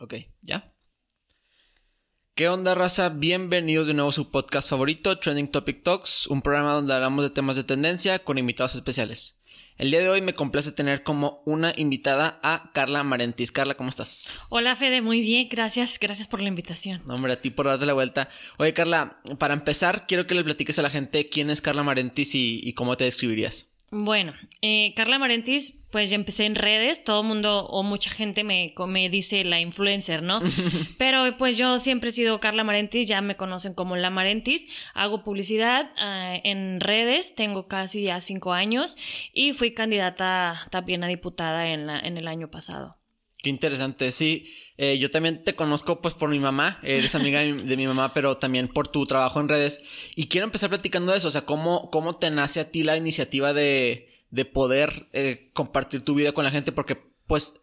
[0.00, 0.72] Ok, ¿ya?
[2.36, 3.08] ¿Qué onda, raza?
[3.08, 7.30] Bienvenidos de nuevo a su podcast favorito, Trending Topic Talks, un programa donde hablamos de
[7.30, 9.40] temas de tendencia con invitados especiales.
[9.76, 13.50] El día de hoy me complace tener como una invitada a Carla Marentis.
[13.50, 14.38] Carla, ¿cómo estás?
[14.50, 17.02] Hola, Fede, muy bien, gracias, gracias por la invitación.
[17.04, 18.28] No, hombre, a ti por darte la vuelta.
[18.58, 22.36] Oye, Carla, para empezar, quiero que le platiques a la gente quién es Carla Marentis
[22.36, 23.72] y, y cómo te describirías.
[23.90, 28.44] Bueno, eh, Carla Marentis, pues ya empecé en redes, todo el mundo o mucha gente
[28.44, 30.38] me, me dice la influencer, ¿no?
[30.98, 35.22] Pero pues yo siempre he sido Carla Marentis, ya me conocen como la Marentis, hago
[35.22, 38.98] publicidad uh, en redes, tengo casi ya cinco años
[39.32, 42.97] y fui candidata también a diputada en, la, en el año pasado.
[43.38, 44.52] Qué interesante, sí.
[44.76, 48.36] Eh, yo también te conozco pues por mi mamá, eres amiga de, mi, mamá, pero
[48.36, 49.80] también por tu trabajo en redes.
[50.16, 52.96] Y quiero empezar platicando de eso, o sea, cómo, cómo te nace a ti la
[52.96, 57.60] iniciativa de, de poder eh, compartir tu vida con la gente, porque pues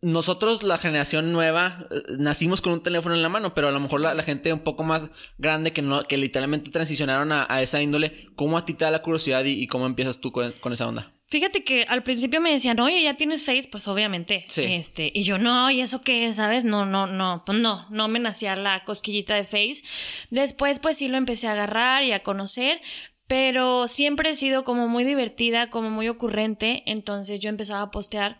[0.00, 3.80] nosotros, la generación nueva, eh, nacimos con un teléfono en la mano, pero a lo
[3.80, 8.28] mejor la, gente un poco más grande que no, que literalmente transicionaron a, esa índole,
[8.36, 11.15] ¿cómo a ti te da la curiosidad y, cómo empiezas tú con esa onda?
[11.28, 13.68] Fíjate que al principio me decían, oye, ¿ya tienes Face?
[13.70, 14.44] Pues obviamente.
[14.48, 14.62] Sí.
[14.62, 16.32] Este, y yo, no, ¿y eso qué?
[16.32, 16.64] ¿Sabes?
[16.64, 19.82] No, no, no, pues no, no me nacía la cosquillita de Face.
[20.30, 22.80] Después, pues sí lo empecé a agarrar y a conocer,
[23.26, 28.38] pero siempre he sido como muy divertida, como muy ocurrente, entonces yo empezaba a postear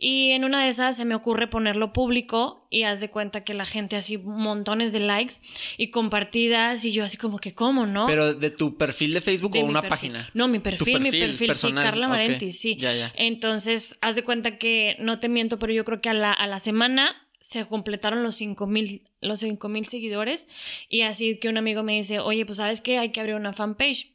[0.00, 3.52] y en una de esas se me ocurre ponerlo público y haz de cuenta que
[3.52, 5.34] la gente así montones de likes
[5.76, 8.06] y compartidas y yo así como que cómo, ¿no?
[8.06, 10.12] Pero de tu perfil de Facebook De o una perfil.
[10.12, 10.30] página.
[10.34, 12.08] No, mi perfil, mi perfil perfil, personal, sí, Carla.
[12.08, 12.76] Marenti, sí.
[12.76, 13.12] Ya, ya.
[13.16, 16.46] Entonces, haz de cuenta que no te miento, pero yo creo que a la, a
[16.46, 20.48] la semana se completaron los cinco mil los cinco mil seguidores
[20.88, 23.52] y así que un amigo me dice, oye, pues sabes qué, hay que abrir una
[23.52, 24.12] fanpage.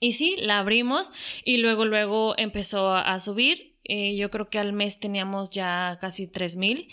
[0.00, 1.12] Y sí, la abrimos
[1.44, 3.67] y luego, luego empezó a, a subir.
[3.88, 6.88] Eh, yo creo que al mes teníamos ya casi 3 mil.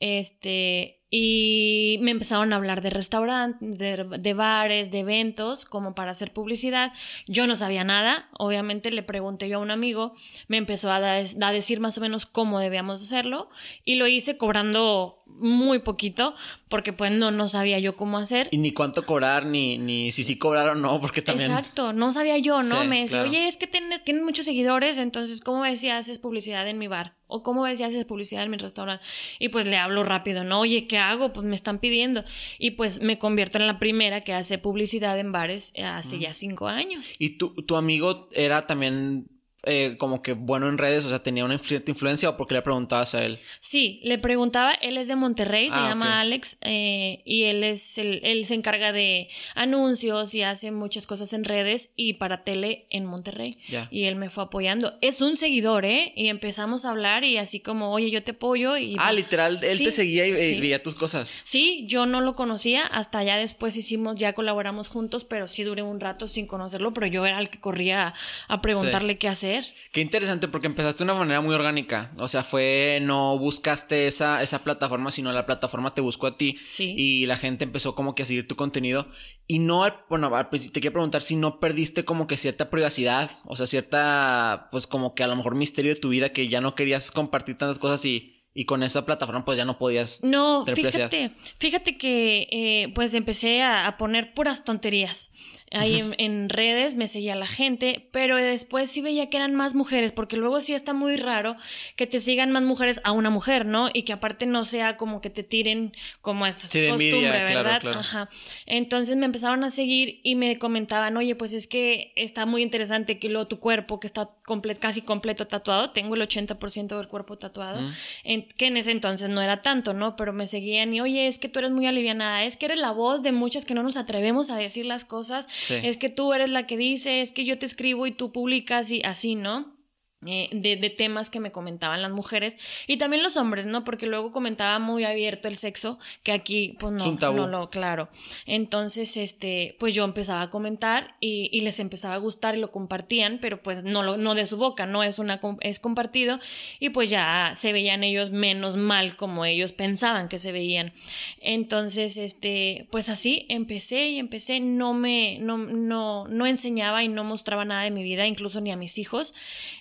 [0.00, 6.32] Este, y me empezaron a hablar de restaurantes, de, bares, de eventos, como para hacer
[6.32, 6.92] publicidad.
[7.26, 8.28] Yo no sabía nada.
[8.38, 10.14] Obviamente le pregunté yo a un amigo,
[10.48, 13.48] me empezó a, a decir más o menos cómo debíamos hacerlo
[13.84, 16.34] y lo hice cobrando muy poquito
[16.68, 18.48] porque pues no, no sabía yo cómo hacer.
[18.50, 21.50] Y ni cuánto cobrar, ni, ni si sí cobrar o no, porque también...
[21.50, 22.82] Exacto, no sabía yo, ¿no?
[22.82, 23.30] Sí, me decía, claro.
[23.30, 26.88] oye, es que tienes, tienen muchos seguidores, entonces, ¿cómo ves si haces publicidad en mi
[26.88, 27.14] bar?
[27.28, 29.04] O ¿cómo ves si haces publicidad en mi restaurante?
[29.38, 30.60] Y pues le hablo rápido, ¿no?
[30.60, 31.32] Oye, ¿qué hago?
[31.32, 32.24] Pues me están pidiendo.
[32.58, 36.20] Y pues me convierto en la primera que hace publicidad en bares hace mm.
[36.20, 37.16] ya cinco años.
[37.18, 39.26] ¿Y tu, tu amigo era también
[39.66, 42.62] eh, como que bueno en redes, o sea, tenía una cierta influencia o porque le
[42.62, 43.38] preguntabas a él?
[43.60, 46.20] Sí, le preguntaba, él es de Monterrey, se Ah, llama.
[46.20, 51.32] Alex, eh, y él es el, él se encarga de anuncios y hace muchas cosas
[51.32, 53.58] en redes y para tele en Monterrey.
[53.90, 54.94] Y él me fue apoyando.
[55.00, 56.12] Es un seguidor, ¿eh?
[56.16, 58.96] Y empezamos a hablar y así como, oye, yo te apoyo y...
[58.98, 61.42] Ah, literal, él Sí, te seguía y, veía tus cosas.
[61.44, 65.82] Sí, yo no lo conocía, hasta ya después hicimos, ya colaboramos juntos, pero sí duré
[65.82, 68.14] un rato sin conocerlo, pero yo era el que corría
[68.48, 69.55] a preguntarle qué hacer.
[69.92, 72.12] Qué interesante porque empezaste de una manera muy orgánica.
[72.18, 76.58] O sea, fue, no buscaste esa, esa plataforma, sino la plataforma te buscó a ti.
[76.70, 76.94] Sí.
[76.96, 79.08] Y la gente empezó como que a seguir tu contenido.
[79.46, 83.30] Y no, bueno, te quiero preguntar si no perdiste como que cierta privacidad.
[83.44, 86.60] O sea, cierta, pues como que a lo mejor misterio de tu vida que ya
[86.60, 90.24] no querías compartir tantas cosas y, y con esa plataforma pues ya no podías.
[90.24, 95.30] No, fíjate, fíjate que eh, pues empecé a, a poner puras tonterías.
[95.72, 99.74] Ahí en, en redes me seguía la gente, pero después sí veía que eran más
[99.74, 101.56] mujeres, porque luego sí está muy raro
[101.96, 103.88] que te sigan más mujeres a una mujer, ¿no?
[103.92, 107.80] Y que aparte no sea como que te tiren como es Sí, costumbre, ¿verdad?
[107.80, 107.98] claro.
[107.98, 108.28] Ajá.
[108.64, 113.18] Entonces me empezaron a seguir y me comentaban, oye, pues es que está muy interesante
[113.18, 117.38] que luego tu cuerpo, que está comple- casi completo tatuado, tengo el 80% del cuerpo
[117.38, 117.92] tatuado, Mm.
[118.24, 120.16] en- que en ese entonces no era tanto, ¿no?
[120.16, 122.92] Pero me seguían y, oye, es que tú eres muy alivianada, es que eres la
[122.92, 126.50] voz de muchas que no nos atrevemos a decir las cosas, Es que tú eres
[126.50, 129.75] la que dice, es que yo te escribo y tú publicas y así, ¿no?
[130.24, 132.56] Eh, de, de temas que me comentaban las mujeres
[132.86, 133.84] y también los hombres, ¿no?
[133.84, 138.08] Porque luego comentaba muy abierto el sexo, que aquí, pues no, no lo, claro.
[138.46, 142.72] Entonces, este, pues yo empezaba a comentar y, y les empezaba a gustar y lo
[142.72, 146.40] compartían, pero pues no, lo, no de su boca, no es una es compartido
[146.80, 150.94] y pues ya se veían ellos menos mal como ellos pensaban que se veían.
[151.40, 157.22] Entonces, este, pues así empecé y empecé, no me, no, no, no enseñaba y no
[157.22, 159.34] mostraba nada de mi vida, incluso ni a mis hijos.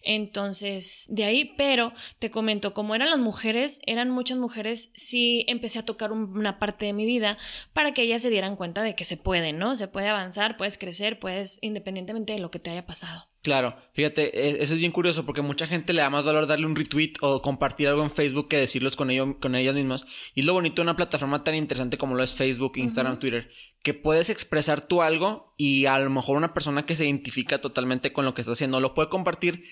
[0.04, 5.80] Entonces, de ahí, pero te comento, como eran las mujeres, eran muchas mujeres, sí empecé
[5.80, 7.38] a tocar un- una parte de mi vida
[7.74, 9.76] para que ellas se dieran cuenta de que se puede, ¿no?
[9.76, 13.30] Se puede avanzar, puedes crecer, puedes, independientemente de lo que te haya pasado.
[13.42, 16.66] Claro, fíjate, e, eso es bien curioso porque mucha gente le da más valor darle
[16.66, 20.04] un retweet o compartir algo en Facebook que decirlos con, ellos, con ellas mismas.
[20.34, 23.52] Y es lo bonito de una plataforma tan interesante como lo es Facebook, Instagram, Twitter,
[23.84, 28.12] que puedes expresar tú algo y a lo mejor una persona que se identifica totalmente
[28.12, 29.64] con lo que está haciendo lo puede compartir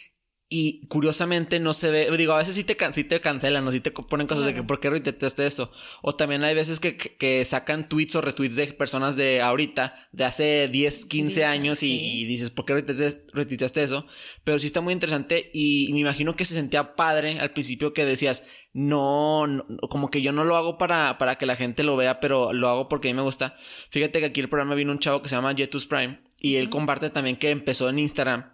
[0.55, 3.79] y curiosamente no se ve, digo, a veces sí te, sí te cancelan o sí
[3.79, 5.71] te ponen cosas de que por qué retuiteaste eso.
[6.03, 10.25] O también hay veces que, que, sacan tweets o retweets de personas de ahorita, de
[10.25, 14.05] hace 10, 15 años y, dices, ¿por qué retuiteaste eso?
[14.43, 18.05] Pero sí está muy interesante y, me imagino que se sentía padre al principio que
[18.05, 22.19] decías, no, como que yo no lo hago para, para que la gente lo vea,
[22.19, 23.55] pero lo hago porque a mí me gusta.
[23.89, 26.69] Fíjate que aquí el programa vino un chavo que se llama Jetus Prime y él
[26.69, 28.52] comparte también que empezó en Instagram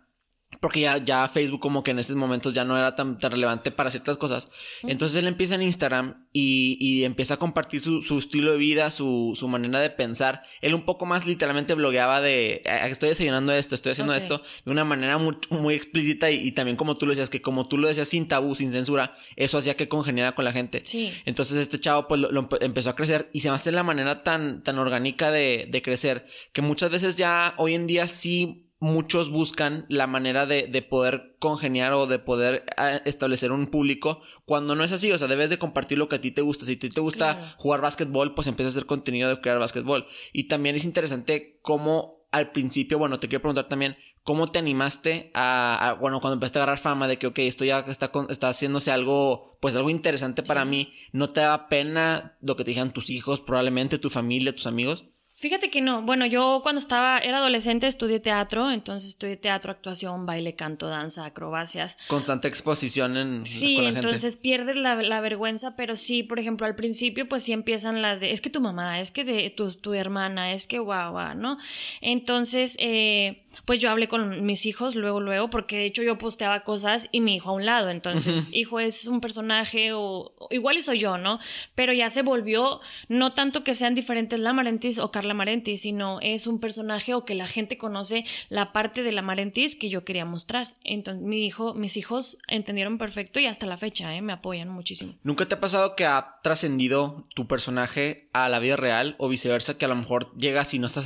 [0.60, 3.72] porque ya, ya Facebook como que en estos momentos ya no era tan, tan relevante
[3.72, 4.50] para ciertas cosas.
[4.84, 8.90] Entonces él empieza en Instagram y, y empieza a compartir su, su, estilo de vida,
[8.92, 10.44] su, su manera de pensar.
[10.62, 14.84] Él un poco más literalmente blogueaba de, estoy desayunando esto, estoy haciendo esto, de una
[14.84, 17.88] manera muy, muy explícita y, y, también como tú lo decías, que como tú lo
[17.88, 20.82] decías sin tabú, sin censura, eso hacía que congeniara con la gente.
[20.84, 21.14] Sí.
[21.26, 24.62] Entonces este chavo pues lo, empezó a crecer y se me hace la manera tan,
[24.62, 29.86] tan orgánica de, de crecer que muchas veces ya hoy en día sí muchos buscan
[29.90, 34.84] la manera de, de, poder congeniar o de poder ah, establecer un público cuando no
[34.84, 35.12] es así.
[35.12, 36.66] O sea, debes de compartir lo que a ti te gusta.
[36.66, 40.06] Si a ti te gusta jugar básquetbol, pues empieza a hacer contenido de crear básquetbol.
[40.32, 45.32] Y también es interesante cómo al principio, bueno, te quiero preguntar también, ¿cómo te animaste
[45.34, 48.92] a, bueno, cuando empezaste a agarrar fama de que, ok, esto ya está, está haciéndose
[48.92, 53.10] algo, pues algo interesante para mí, ¿no te da pena lo que te dijeran tus
[53.10, 55.06] hijos, probablemente tu familia, tus amigos?
[55.40, 56.02] Fíjate que no.
[56.02, 61.24] Bueno, yo cuando estaba, era adolescente, estudié teatro, entonces estudié teatro, actuación, baile, canto, danza,
[61.24, 61.98] acrobacias.
[62.08, 66.76] Constante exposición en sí, con la entonces pierdes la, vergüenza, pero sí, por ejemplo, al
[66.76, 69.94] principio, pues sí empiezan las de, es que tu mamá, es que de tu, tu
[69.94, 71.58] hermana, es que guau, guau, ¿no?
[72.02, 76.62] Entonces, eh, pues yo hablé con mis hijos luego, luego, porque de hecho yo posteaba
[76.62, 80.82] cosas y mi hijo a un lado, entonces, hijo es un personaje o, igual y
[80.82, 81.40] soy yo, ¿no?
[81.76, 85.84] Pero ya se volvió, no tanto que sean diferentes la Marentis o Carla la Marentis,
[85.84, 89.90] sino es un personaje o que la gente conoce la parte de la Marentis que
[89.90, 90.66] yo quería mostrar.
[90.84, 94.22] Entonces, mi hijo, mis hijos entendieron perfecto y hasta la fecha ¿eh?
[94.22, 95.14] me apoyan muchísimo.
[95.24, 99.78] ¿Nunca te ha pasado que ha trascendido tu personaje a la vida real o viceversa,
[99.78, 101.06] que a lo mejor llegas y no estás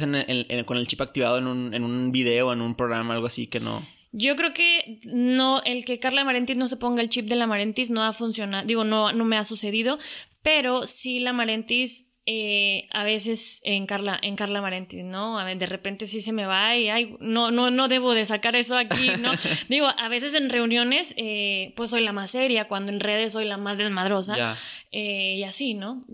[0.66, 3.62] con el chip activado en un, en un video, en un programa, algo así que
[3.62, 3.86] no?
[4.12, 7.48] Yo creo que no, el que Carla Marentis no se ponga el chip de la
[7.48, 9.98] Marentis no ha funcionado, digo, no, no me ha sucedido,
[10.44, 15.38] pero sí la Marentis eh, a veces en Carla, en Carla Marenti, ¿no?
[15.38, 18.24] A ver, de repente sí se me va y ay, no, no, no debo de
[18.24, 19.31] sacar eso aquí, ¿no?
[19.68, 23.44] Digo, a veces en reuniones, eh, pues soy la más seria, cuando en redes soy
[23.44, 24.56] la más desmadrosa.
[24.92, 26.06] Eh, y así, ¿no?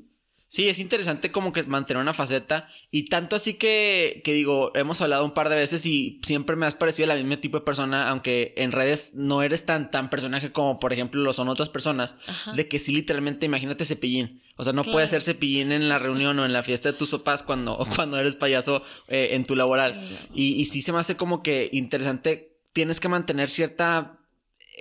[0.52, 5.00] Sí, es interesante como que mantener una faceta y tanto así que, que digo, hemos
[5.00, 8.10] hablado un par de veces y siempre me has parecido la misma tipo de persona,
[8.10, 12.16] aunque en redes no eres tan, tan personaje como por ejemplo lo son otras personas,
[12.56, 14.42] de que sí literalmente imagínate cepillín.
[14.56, 17.12] O sea, no puedes ser cepillín en la reunión o en la fiesta de tus
[17.12, 20.02] papás cuando, cuando eres payaso eh, en tu laboral.
[20.34, 24.19] Y, y sí se me hace como que interesante, tienes que mantener cierta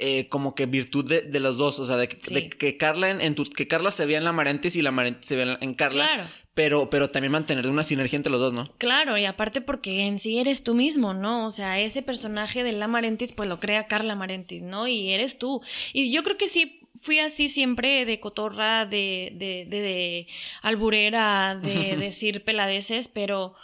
[0.00, 3.44] eh, como que virtud de, de, los dos, o sea, de, que Carla en, tu,
[3.44, 6.06] que Carla se vea en la Marentis y la Marentis se vea en Carla.
[6.06, 6.24] Claro.
[6.54, 8.68] Pero, pero también mantener una sinergia entre los dos, ¿no?
[8.78, 11.46] Claro, y aparte porque en sí eres tú mismo, ¿no?
[11.46, 14.88] O sea, ese personaje de la Marentis, pues lo crea Carla Marentis, ¿no?
[14.88, 15.62] Y eres tú.
[15.92, 20.26] Y yo creo que sí fui así siempre de cotorra, de, de, de, de
[20.62, 23.54] alburera, de decir peladeces, pero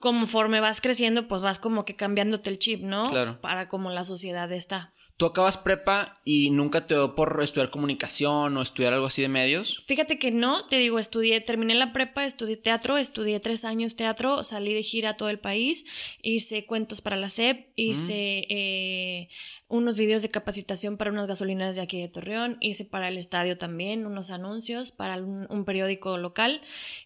[0.00, 3.08] conforme vas creciendo, pues vas como que cambiándote el chip, ¿no?
[3.08, 3.40] Claro.
[3.40, 4.92] Para como la sociedad está.
[5.20, 9.28] ¿Tú acabas prepa y nunca te dio por estudiar comunicación o estudiar algo así de
[9.28, 9.82] medios?
[9.84, 14.42] Fíjate que no, te digo, estudié, terminé la prepa, estudié teatro, estudié tres años teatro,
[14.44, 15.84] salí de gira a todo el país,
[16.22, 19.28] hice cuentos para la SEP, hice eh,
[19.70, 23.56] unos videos de capacitación para unas gasolineras de aquí de Torreón, hice para el estadio
[23.56, 26.60] también unos anuncios para un, periódico local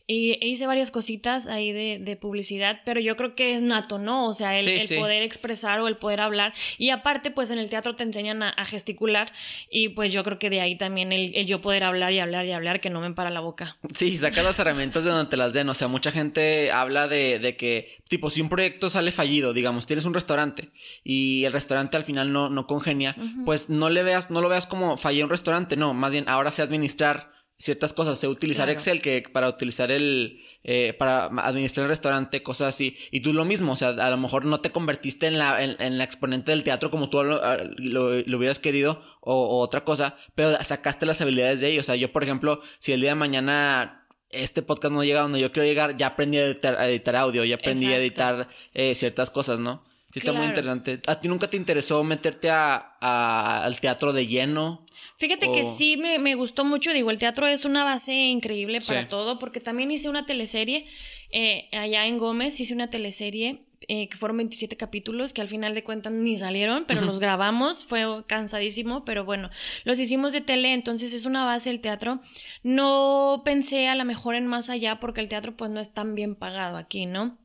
[0.06, 4.26] y e hice varias cositas ahí de, publicidad, pero yo creo que es nato, ¿no?
[4.26, 4.64] O sea, el,
[4.97, 8.64] poder expresar o el poder hablar y aparte pues en el teatro te enseñan a,
[8.64, 9.30] gesticular
[9.71, 12.52] y pues yo creo que de ahí también el, yo poder hablar y hablar y
[12.52, 13.76] hablar que no me para la boca.
[13.94, 17.38] Sí, saca las herramientas de donde te las den, o sea, mucha gente habla de,
[17.38, 20.71] de que tipo si un proyecto sale fallido, digamos, tienes un restaurante
[21.02, 24.66] y el restaurante al final no no congenia, pues no le veas, no lo veas
[24.66, 29.00] como fallé un restaurante, no, más bien ahora sé administrar ciertas cosas, sé utilizar Excel
[29.00, 32.96] que para utilizar el, eh, para administrar el restaurante, cosas así.
[33.11, 35.99] Y tú lo mismo, o sea, a lo mejor no te convertiste en la, en,
[35.99, 37.40] la exponente del teatro como tú lo,
[37.76, 41.78] lo, hubieras querido o, otra cosa, pero sacaste las habilidades de ahí.
[41.78, 45.40] O sea, yo, por ejemplo, si el día de mañana este podcast no llega donde
[45.40, 49.61] yo quiero llegar, ya aprendí a editar, audio, ya aprendí a editar eh, ciertas cosas,
[49.61, 49.84] ¿no?
[50.14, 51.00] Sí, está muy interesante.
[51.06, 54.87] ¿A ti nunca te interesó meterte a, a- al teatro de lleno?
[55.16, 59.02] Fíjate que sí me, me gustó mucho, digo, el teatro es una base increíble para
[59.02, 59.09] Sí.
[59.09, 60.87] todo, porque también hice una teleserie
[61.30, 65.75] eh, allá en Gómez, hice una teleserie eh, que fueron 27 capítulos, que al final
[65.75, 69.50] de cuentas ni salieron, pero los grabamos, fue cansadísimo, pero bueno,
[69.85, 72.21] los hicimos de tele, entonces es una base el teatro.
[72.62, 76.14] No pensé a lo mejor en más allá, porque el teatro pues no es tan
[76.14, 77.37] bien pagado aquí, ¿no?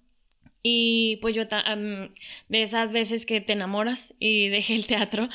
[0.61, 2.13] Y pues yo am,
[2.49, 5.29] de esas veces que te enamoras y dejé el teatro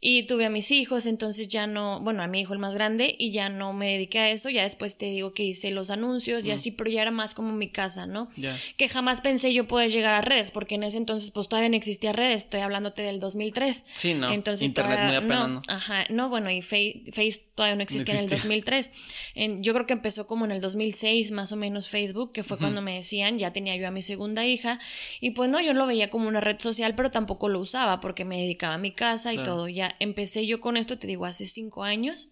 [0.00, 3.14] y tuve a mis hijos, entonces ya no, bueno, a mi hijo el más grande
[3.18, 6.46] y ya no me dediqué a eso, ya después te digo que hice los anuncios
[6.46, 8.28] y así, pero ya era más como mi casa, ¿no?
[8.76, 11.76] Que jamás pensé yo poder llegar a redes, porque en ese entonces pues todavía no
[11.76, 13.84] existía redes, estoy hablándote del 2003.
[13.92, 14.30] Sí, no.
[14.32, 15.62] Entonces Internet todavía- muy apenas, no, ¿no?
[15.66, 18.36] Ajá, no, bueno, y Face, Face todavía no existía en el existía.
[18.38, 18.92] 2003.
[19.34, 22.56] En- yo creo que empezó como en el 2006 más o menos Facebook, que fue
[22.56, 24.78] cuando me decían, ya tenía yo a mi segunda hija,
[25.20, 28.24] y pues no, yo lo veía como una red social, pero tampoco lo usaba porque
[28.24, 29.50] me dedicaba a mi casa y Claro.
[29.54, 29.68] todo.
[29.68, 32.30] Ya empecé yo con esto, te digo, hace cinco años,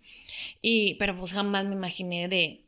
[0.63, 2.63] y, pero pues jamás me imaginé de,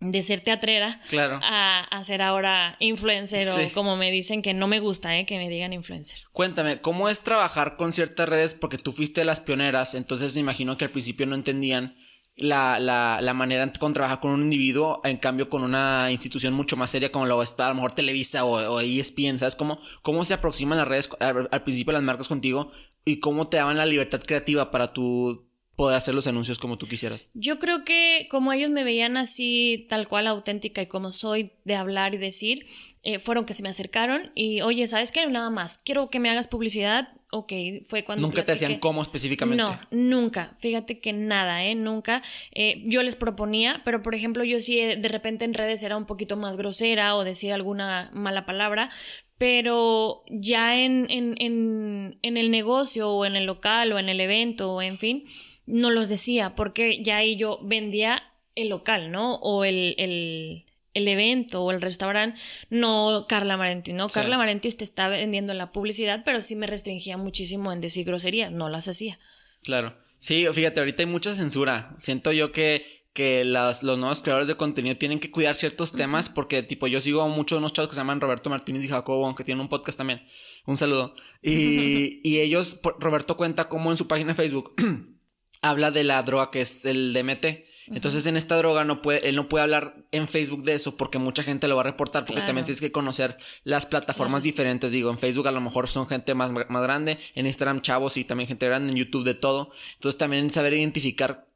[0.00, 1.38] de ser teatrera Claro.
[1.42, 3.60] a, a ser ahora influencer Sí.
[3.60, 5.26] o como me dicen que no me gusta, ¿eh?
[5.26, 6.20] que me digan influencer.
[6.32, 8.54] Cuéntame, ¿cómo es trabajar con ciertas redes?
[8.54, 11.94] Porque tú fuiste de las pioneras, entonces me imagino que al principio no entendían
[12.40, 16.90] la, la, manera con trabajar con un individuo, en cambio con una institución mucho más
[16.90, 19.56] seria como lo está a lo mejor Televisa o, o ESPN, ¿sabes?
[19.56, 22.70] ¿Cómo, ¿Cómo se aproximan las redes al, al principio las marcas contigo
[23.04, 26.86] y cómo te daban la libertad creativa para tú poder hacer los anuncios como tú
[26.86, 27.28] quisieras?
[27.34, 31.74] Yo creo que como ellos me veían así, tal cual auténtica y como soy de
[31.74, 32.66] hablar y decir,
[33.02, 35.26] eh, fueron que se me acercaron y, oye, ¿sabes qué?
[35.26, 37.08] Nada más, quiero que me hagas publicidad.
[37.32, 37.52] Ok,
[37.84, 38.26] fue cuando...
[38.26, 38.80] Nunca te decían platiqué.
[38.80, 39.62] cómo específicamente.
[39.62, 40.56] No, nunca.
[40.58, 41.76] Fíjate que nada, ¿eh?
[41.76, 42.22] Nunca.
[42.52, 45.96] Eh, yo les proponía, pero por ejemplo, yo sí eh, de repente en redes era
[45.96, 48.90] un poquito más grosera o decía alguna mala palabra,
[49.38, 54.20] pero ya en, en, en, en el negocio o en el local o en el
[54.20, 55.24] evento o en fin,
[55.66, 58.22] no los decía porque ya ahí yo vendía
[58.56, 59.36] el local, ¿no?
[59.36, 64.08] O el, el, el evento o el restaurante, no Carla Marenti, ¿no?
[64.08, 64.14] Sí.
[64.14, 68.52] Carla Marenti te está vendiendo la publicidad, pero sí me restringía muchísimo en decir groserías,
[68.52, 69.18] no las hacía.
[69.62, 69.94] Claro.
[70.18, 71.94] Sí, fíjate, ahorita hay mucha censura.
[71.96, 76.28] Siento yo que, que las, los nuevos creadores de contenido tienen que cuidar ciertos temas
[76.28, 79.34] porque, tipo, yo sigo a muchos unos chavos que se llaman Roberto Martínez y Jacobo,
[79.34, 80.22] que tienen un podcast también.
[80.66, 81.14] Un saludo.
[81.40, 84.74] Y, y ellos, Roberto cuenta cómo en su página de Facebook
[85.62, 87.69] habla de la droga que es el DMT.
[87.90, 91.18] Entonces, en esta droga no puede, él no puede hablar en Facebook de eso porque
[91.18, 92.22] mucha gente lo va a reportar.
[92.22, 92.46] Porque Claro.
[92.46, 94.92] también tienes que conocer las plataformas diferentes.
[94.92, 98.24] Digo, en Facebook a lo mejor son gente más, más grande, en Instagram chavos y
[98.24, 99.70] también gente grande, en YouTube de todo.
[99.94, 101.46] Entonces, también saber identificar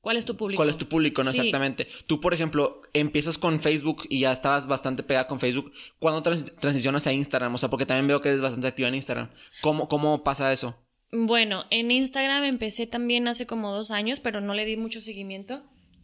[0.00, 0.58] ¿Cuál es tu público?
[0.58, 1.30] cuál es tu público, ¿no?
[1.30, 1.38] Sí.
[1.38, 1.86] Exactamente.
[2.06, 5.72] Tú, por ejemplo, empiezas con Facebook y ya estabas bastante pegada con Facebook.
[5.98, 7.54] ¿Cuándo trans- transicionas a Instagram?
[7.54, 9.28] O sea, porque también veo que eres bastante activa en Instagram.
[9.60, 10.76] ¿Cómo, cómo pasa eso?
[11.10, 15.62] Bueno, en Instagram empecé también hace como dos años, pero no le di mucho seguimiento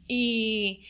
[0.09, 0.87] y,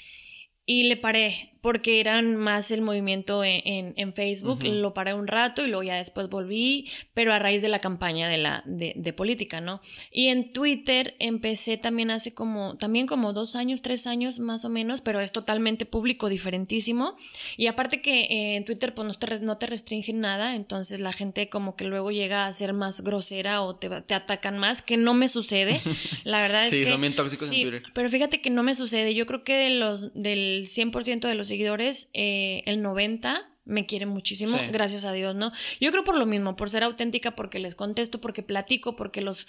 [0.66, 4.58] y le paré porque eran más el movimiento en, en- en Facebook.
[4.58, 4.70] Ujú.
[4.70, 8.28] Lo paré un rato y luego ya después volví, pero a raíz de la campaña
[8.28, 9.80] de, la, de, de política, ¿no?
[10.10, 14.68] Y en Twitter empecé también hace como, también como dos años, tres años más o
[14.68, 17.16] menos, pero es totalmente público, diferentísimo.
[17.56, 21.14] Y aparte que eh, en Twitter pues no te, no te restringen nada, entonces la
[21.14, 24.98] gente como que luego llega a ser más grosera o te, te atacan más, que
[24.98, 25.80] no me sucede.
[26.24, 26.90] La verdad es Sí, que...
[26.90, 27.82] son bien tóxicos en sí, Twitter.
[27.94, 29.14] Pero fíjate que no me sucede.
[29.14, 34.10] Yo creo que de los, del 100% de los seguidores, eh, el 90% me quieren
[34.10, 34.64] muchísimo, Sí.
[34.72, 35.50] gracias a Dios, ¿no?
[35.80, 39.46] Yo creo por lo mismo, por ser auténtica, porque les contesto, porque platico, porque los...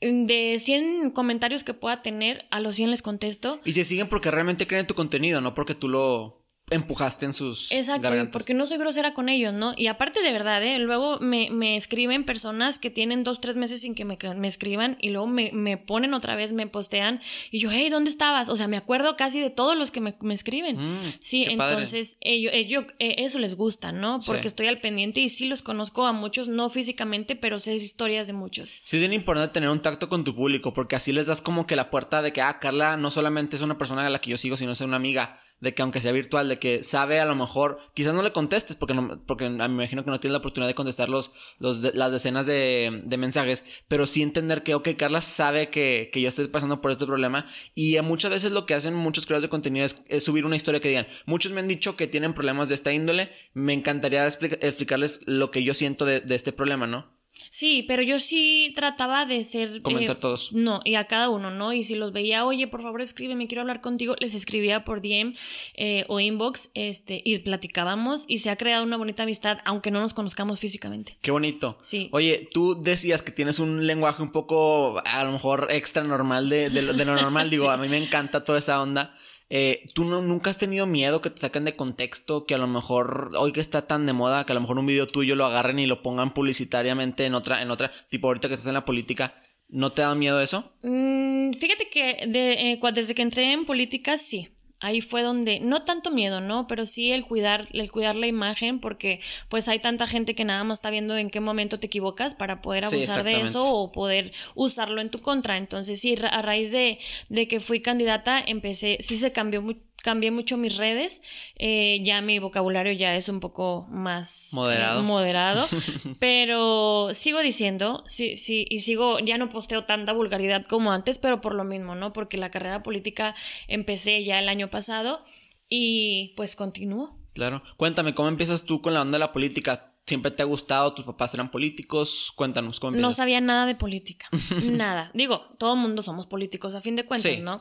[0.00, 3.60] De 100 comentarios que pueda tener, a los 100 les contesto.
[3.64, 7.32] Y te siguen porque realmente creen en tu contenido, no porque tú lo empujaste en
[7.32, 8.32] sus Exacto, gargantas.
[8.32, 9.72] porque no soy grosera con ellos, ¿no?
[9.76, 10.78] Y aparte de verdad, ¿eh?
[10.78, 14.96] Luego me, me escriben personas que tienen dos, tres meses sin que me, me escriban
[15.00, 17.20] y luego me, me ponen otra vez, me postean
[17.50, 18.48] y yo, hey, ¿dónde estabas?
[18.48, 20.76] O sea, me acuerdo casi de todos los que me, me escriben.
[20.76, 24.20] Mm, sí, entonces ellos, ellos, eh, eso les gusta, ¿no?
[24.26, 24.48] Porque Sí.
[24.48, 28.32] estoy al pendiente y sí los conozco a muchos, no físicamente, pero sé historias de
[28.32, 28.78] muchos.
[28.82, 31.66] Sí es bien importante tener un tacto con tu público, porque así les das como
[31.66, 34.30] que la puerta de que, ah, Carla no solamente es una persona a la que
[34.30, 37.24] yo sigo, sino es una amiga, de que aunque sea virtual, de que sabe a
[37.24, 40.38] lo mejor, quizás no le contestes, porque, no, porque me imagino que no tienes la
[40.38, 44.74] oportunidad de contestar los, los de- las decenas de, de mensajes, pero sí entender que,
[44.74, 48.66] ok, Carla sabe que, que yo estoy pasando por este problema, y muchas veces lo
[48.66, 51.68] que hacen muchos creadores de contenido es, subir una historia que digan, muchos me han
[51.68, 56.04] dicho que tienen problemas de esta índole, me encantaría explica- explicarles lo que yo siento
[56.04, 57.17] de, de este problema, ¿no?
[57.50, 59.82] Sí, pero yo sí trataba de ser...
[59.82, 60.52] Comentar eh, todos.
[60.52, 61.72] No, y a cada uno, ¿no?
[61.72, 65.34] Y si los veía, oye, por favor escríbeme, quiero hablar contigo, les escribía por DM
[65.74, 70.00] eh, o inbox este, y platicábamos y se ha creado una bonita amistad, aunque no
[70.00, 71.18] nos conozcamos físicamente.
[71.20, 71.78] Qué bonito.
[71.80, 72.08] Sí.
[72.12, 76.70] Oye, tú decías que tienes un lenguaje un poco, a lo mejor, extra normal de,
[76.70, 77.50] de lo, de lo normal.
[77.50, 79.16] Digo, a mí me encanta toda esa onda.
[79.50, 82.44] Eh, ¿Tú no, nunca has tenido miedo que te saquen de contexto?
[82.44, 84.86] Que a lo mejor, hoy que está tan de moda, que a lo mejor un
[84.86, 88.54] video tuyo lo agarren y lo pongan publicitariamente en otra, en otra, tipo ahorita que
[88.54, 89.32] estás en la política,
[89.68, 90.72] ¿no te da miedo eso?
[90.82, 94.48] Mm, fíjate que de- eh, desde que entré en política, sí.
[94.80, 96.66] Ahí fue donde, no tanto miedo, ¿no?
[96.68, 100.62] Pero sí el cuidar, el cuidar la imagen, porque pues hay tanta gente que nada
[100.64, 103.90] más está viendo en qué momento te equivocas para poder Sí, abusar de eso o
[103.92, 105.56] poder usarlo en tu contra.
[105.56, 110.30] Entonces sí, a raíz de, de que fui candidata, empecé, sí se cambió mu- cambié
[110.30, 111.22] mucho mis redes,
[111.56, 115.02] eh, ya mi vocabulario ya es un poco más eh, Moderado.
[115.02, 115.68] moderado,
[116.20, 121.40] pero sigo diciendo, sí, sí, y sigo, ya no posteo tanta vulgaridad como antes, pero
[121.40, 122.12] por lo mismo, ¿no?
[122.12, 123.34] Porque la carrera política
[123.66, 125.22] empecé ya el año pasado
[125.68, 127.18] y pues continúo.
[127.34, 127.62] Claro.
[127.76, 129.94] Cuéntame, ¿cómo empiezas tú con la onda de la política?
[130.06, 130.94] ¿Siempre te ha gustado?
[130.94, 132.32] ¿Tus papás eran políticos?
[132.34, 134.28] Cuéntanos, ¿cómo No sabía nada de política,
[134.72, 135.10] nada.
[135.12, 137.40] Digo, todo el mundo somos políticos a fin de cuentas, Sí.
[137.40, 137.60] ¿no?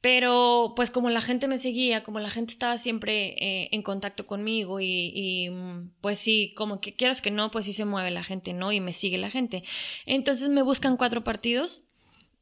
[0.00, 4.26] Pero pues como la gente me seguía, como la gente estaba siempre eh, en contacto
[4.26, 8.10] conmigo y, y, mm, pues sí, como que quieras que no, pues sí se mueve
[8.10, 8.72] la gente, ¿no?
[8.72, 9.62] Y me sigue la gente.
[10.06, 11.84] Entonces me buscan cuatro partidos,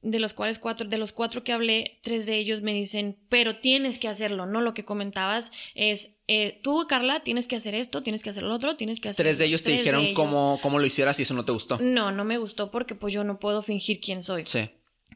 [0.01, 3.59] de los cuales cuatro, de los cuatro que hablé, tres de ellos me dicen, pero
[3.59, 4.61] tienes que hacerlo, ¿no?
[4.61, 8.55] Lo que comentabas es, eh, tú, Carla, tienes que hacer esto, tienes que hacer lo
[8.55, 9.25] otro, tienes que hacer...
[9.25, 10.15] Tres de ellos te Tres de dijeron ellos.
[10.15, 11.79] cómo, cómo lo hicieras y eso no te gustó.
[11.81, 14.45] No, no me gustó porque pues yo no puedo fingir quién soy.
[14.47, 14.71] Sí.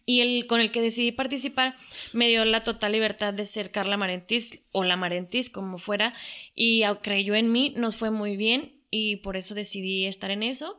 [0.04, 1.76] Y el con el que decidí participar
[2.12, 6.12] me dio la total libertad de ser Carla Marentis o la Marentis, como fuera,
[6.54, 10.78] y creyó en mí, nos fue muy bien y por eso decidí estar en eso.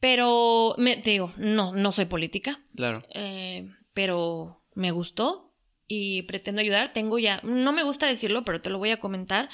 [0.00, 3.02] Pero me, te digo, no, no soy política, Claro.
[3.14, 5.52] eh, pero me gustó
[5.88, 6.92] y pretendo ayudar.
[6.92, 9.48] Tengo ya, no me gusta decirlo, pero te lo voy a comentar,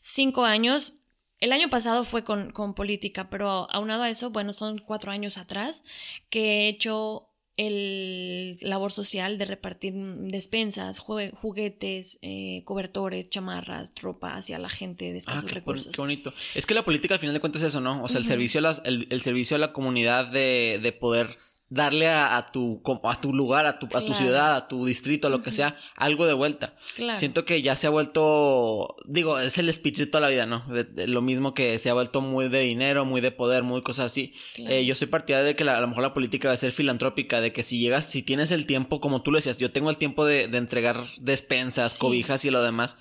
[0.00, 1.00] cinco años.
[1.40, 5.38] El año pasado fue con, con política, pero aunado a eso, bueno, son cuatro años
[5.38, 5.84] atrás
[6.30, 14.58] que he hecho el labor social de repartir despensas, juguetes, eh, cobertores, chamarras, ropa hacia
[14.58, 15.92] la gente de Ah, escasos qué, recursos.
[15.94, 16.32] qué bonito.
[16.54, 18.02] Es que la política al final de cuentas es eso, ¿no?
[18.02, 21.28] O sea, el servicio a las- el, el servicio a la comunidad de, de poder
[21.74, 25.26] darle a, a tu a tu lugar, a tu, a tu ciudad, a tu distrito,
[25.26, 26.74] a lo que sea, algo de vuelta.
[26.94, 27.18] Claro.
[27.18, 30.64] Siento que ya se ha vuelto, digo, es el speech de toda la vida, ¿no?
[30.68, 33.82] De- de lo mismo que se ha vuelto muy de dinero, muy de poder, muy
[33.82, 34.32] cosas así.
[34.54, 34.70] Claro.
[34.74, 37.40] Eh, yo soy partidario de que la- a lo mejor la política debe ser filantrópica,
[37.40, 39.96] de que si llegas, si tienes el tiempo, como tú lo decías, yo tengo el
[39.98, 41.98] tiempo de, de entregar despensas, Sí.
[42.00, 42.96] cobijas y lo demás.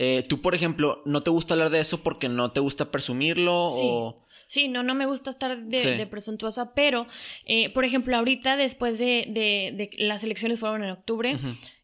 [0.00, 3.66] Eh, tú, por ejemplo, ¿no te gusta hablar de eso porque no te gusta presumirlo?
[3.68, 3.80] Sí.
[3.84, 4.24] O...
[4.48, 5.88] Sí, no, no me gusta estar de, Sí.
[5.90, 7.06] de presuntuosa, pero,
[7.44, 11.36] eh, por ejemplo, ahorita, después de, de, las elecciones fueron en octubre,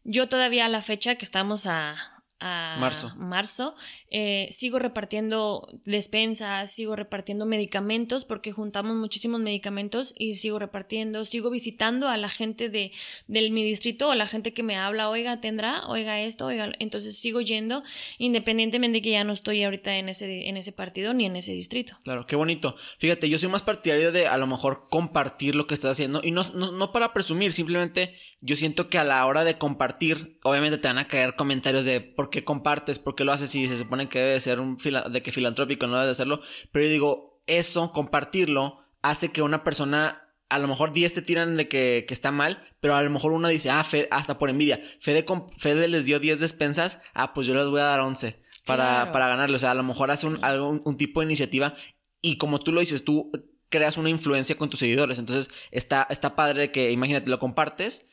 [0.03, 1.95] yo todavía a la fecha que estamos a,
[2.39, 3.13] a Marzo.
[3.17, 3.75] marzo,
[4.17, 11.49] eh, sigo repartiendo despensas, sigo repartiendo medicamentos, porque juntamos muchísimos medicamentos y sigo repartiendo, sigo
[11.49, 12.93] visitando a la gente de,
[13.27, 17.19] del mi distrito o la gente que me habla, oiga, tendrá, oiga esto, oiga, entonces
[17.19, 17.83] sigo yendo,
[18.17, 21.51] independientemente de que ya no estoy ahorita en ese, en ese partido ni en ese
[21.51, 21.97] distrito.
[22.05, 22.77] Claro, qué bonito.
[22.99, 26.31] Fíjate, yo soy más partidario de a lo mejor compartir lo que estás haciendo y
[26.31, 30.77] no, no, no para presumir, simplemente yo siento que a la hora de compartir, obviamente
[30.77, 33.77] te van a caer comentarios de por qué compartes, por qué lo haces y se
[33.77, 36.41] supone que debe de ser un fila- de que filantrópico no debe de hacerlo,
[36.71, 41.57] pero yo digo, eso, compartirlo, hace que una persona a lo mejor 10 te tiran
[41.57, 44.49] de que, que está mal, pero a lo mejor una dice, ah, Fe- hasta por
[44.49, 45.25] envidia, Fede,
[45.57, 49.11] Fede les dio 10 despensas, ah, pues yo les voy a dar 11 para, Claro.
[49.11, 49.55] para ganarle.
[49.55, 51.73] O sea, a lo mejor hace un, algo, un, un tipo de iniciativa
[52.21, 53.31] y como tú lo dices, tú
[53.69, 55.17] creas una influencia con tus seguidores.
[55.19, 58.05] Entonces, está, está padre de que, imagínate, lo compartes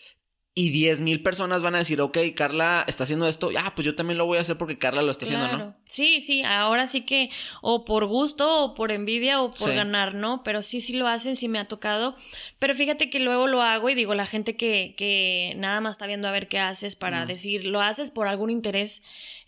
[0.55, 3.95] y 10 mil personas van a decir, ok, Carla está haciendo esto, ah, pues yo
[3.95, 5.75] también lo voy a hacer porque Carla lo está haciendo, ¿no?
[5.87, 7.31] Sí, sí, ahora sí que
[7.63, 9.75] o por gusto o por envidia o por Sí.
[9.75, 10.43] ganar, ¿no?
[10.43, 12.15] Pero sí, sí lo hacen, sí me ha tocado.
[12.59, 16.07] Pero fíjate que luego lo hago y digo, la gente que, que nada más está
[16.07, 19.03] viendo a ver qué haces para decir, lo haces por algún interés.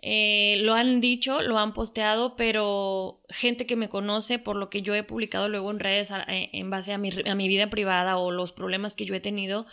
[0.07, 4.83] eh, lo han dicho, lo han posteado, pero gente que me conoce por lo que
[4.83, 8.19] yo he publicado luego en redes eh, en base a mi, a mi vida privada
[8.19, 9.67] o los problemas que yo he tenido,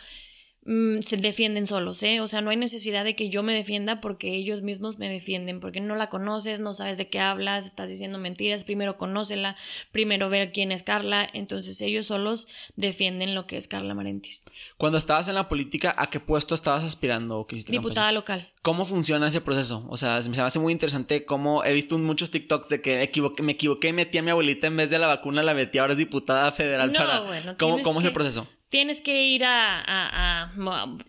[0.66, 2.22] mm, se defienden solos, ¿eh?
[2.22, 5.60] O sea, no hay necesidad de que yo me defienda porque ellos mismos me defienden,
[5.60, 9.56] porque no la conoces, no sabes de qué hablas, estás diciendo mentiras, primero conócela,
[9.92, 14.44] primero ver quién es Carla, entonces ellos solos defienden lo que es Carla Marentis.
[14.78, 18.52] Cuando estabas en la política, ¿a qué puesto estabas aspirando o Diputada local.
[18.62, 19.86] ¿Cómo funciona ese proceso?
[19.90, 23.44] O sea, me hace muy interesante cómo he visto muchos TikToks de que me equivoqué,
[23.44, 25.94] me equivoqué y metí a mi abuelita en vez de la vacuna, la metí, ahora
[25.94, 28.48] es diputada federal no, Bueno, ¿Cómo, ¿Cómo es el proceso?
[28.72, 30.50] Tienes que ir a,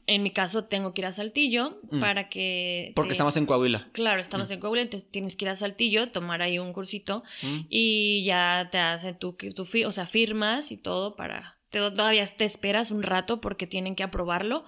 [0.09, 2.01] en mi caso tengo que ir a Saltillo mm.
[2.01, 2.91] para que...
[2.97, 3.87] Porque estamos en Coahuila.
[3.93, 4.55] Claro, estamos mm.
[4.55, 7.61] en Coahuila, entonces tienes que ir a Saltillo, tomar ahí un cursito mm.
[7.69, 11.57] y ya te hace tu, tu, o sea, firmas y todo para...
[11.71, 14.65] todavía te esperas un rato porque tienen que aprobarlo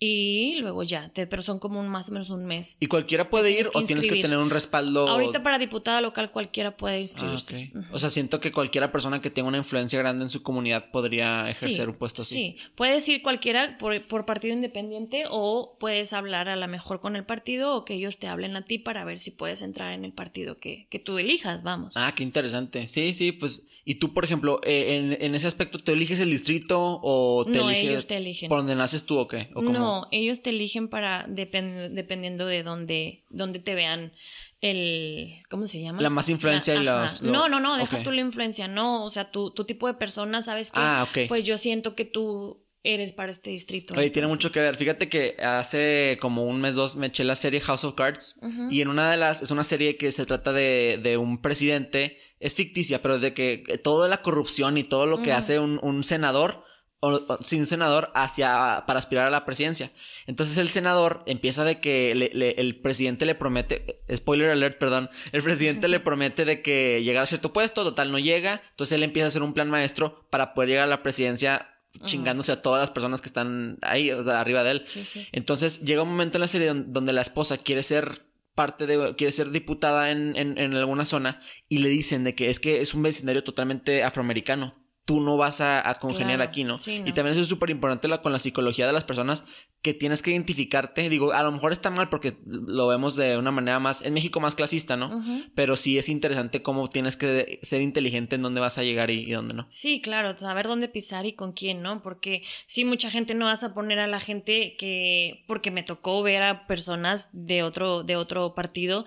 [0.00, 2.76] y luego ya, pero son como un, más o menos un mes.
[2.78, 5.08] ¿Y cualquiera puede ir o tienes que tener un respaldo?
[5.08, 7.72] Ahorita para diputada local cualquiera puede inscribirse.
[7.74, 10.92] Ah, O sea, siento que cualquiera persona que tenga una influencia grande en su comunidad
[10.92, 12.34] podría ejercer un puesto así.
[12.34, 17.16] Sí, puedes ir cualquiera por, por, partido independiente o puedes hablar a lo mejor con
[17.16, 20.04] el partido o que ellos te hablen a ti para ver si puedes entrar en
[20.04, 21.96] el partido que, que tú elijas, vamos.
[21.96, 22.86] Ah, qué interesante.
[22.86, 26.30] Sí, sí, pues y tú, por ejemplo, eh, en, en, ese aspecto, ¿te eliges el
[26.30, 27.88] distrito o te no, eliges?
[27.88, 28.50] ellos te eligen.
[28.50, 29.48] ¿Por dónde naces tú o qué?
[29.54, 34.12] no, ellos te eligen para, dependiendo de dónde, dónde te vean
[34.60, 36.02] el, ¿cómo se llama?
[36.02, 39.30] La más influencia y los, No, no, no, deja tú la influencia, no, o sea,
[39.30, 40.80] tu, tu tipo de persona, ¿sabes qué?
[40.80, 41.28] Ah, ok.
[41.28, 43.94] Pues yo siento que tú eres para este distrito.
[43.98, 44.76] Oye, tiene mucho que ver.
[44.76, 48.40] Fíjate que hace como un mes, dos, me eché la serie House of Cards.
[48.70, 52.16] Y en una de las, es una serie que se trata de, de un presidente,
[52.40, 56.04] es ficticia, pero de que toda la corrupción y todo lo que hace un, un
[56.04, 56.64] senador,
[57.00, 59.92] o, sin senador, hacia, para aspirar a la presidencia.
[60.26, 65.88] Entonces el senador empieza de que el presidente le promete, spoiler alert, perdón, el presidente
[65.88, 69.28] le promete de que llegar a cierto puesto, total no llega, entonces él empieza a
[69.28, 73.20] hacer un plan maestro para poder llegar a la presidencia chingándose a todas las personas
[73.20, 74.84] que están ahí, o sea, arriba de él.
[75.32, 79.32] Entonces llega un momento en la serie donde la esposa quiere ser parte de, quiere
[79.32, 82.92] ser diputada en, en, en, alguna zona y le dicen de que es que es
[82.92, 84.74] un vecindario totalmente afroamericano
[85.08, 86.76] tú no vas a, congeniar aquí, ¿no?
[86.86, 89.42] Y también eso es súper importante con la psicología de las personas
[89.80, 91.08] que tienes que identificarte.
[91.08, 94.38] Digo, a lo mejor está mal porque lo vemos de una manera más, en México
[94.38, 95.24] más clasista, ¿no?
[95.54, 99.30] Pero sí es interesante cómo tienes que ser inteligente en dónde vas a llegar y,
[99.30, 99.66] dónde no.
[99.70, 102.02] Sí, claro, saber dónde pisar y con quién, ¿no?
[102.02, 106.22] Porque sí, mucha gente no vas a poner a la gente que, porque me tocó
[106.22, 109.06] ver a personas de otro, de otro partido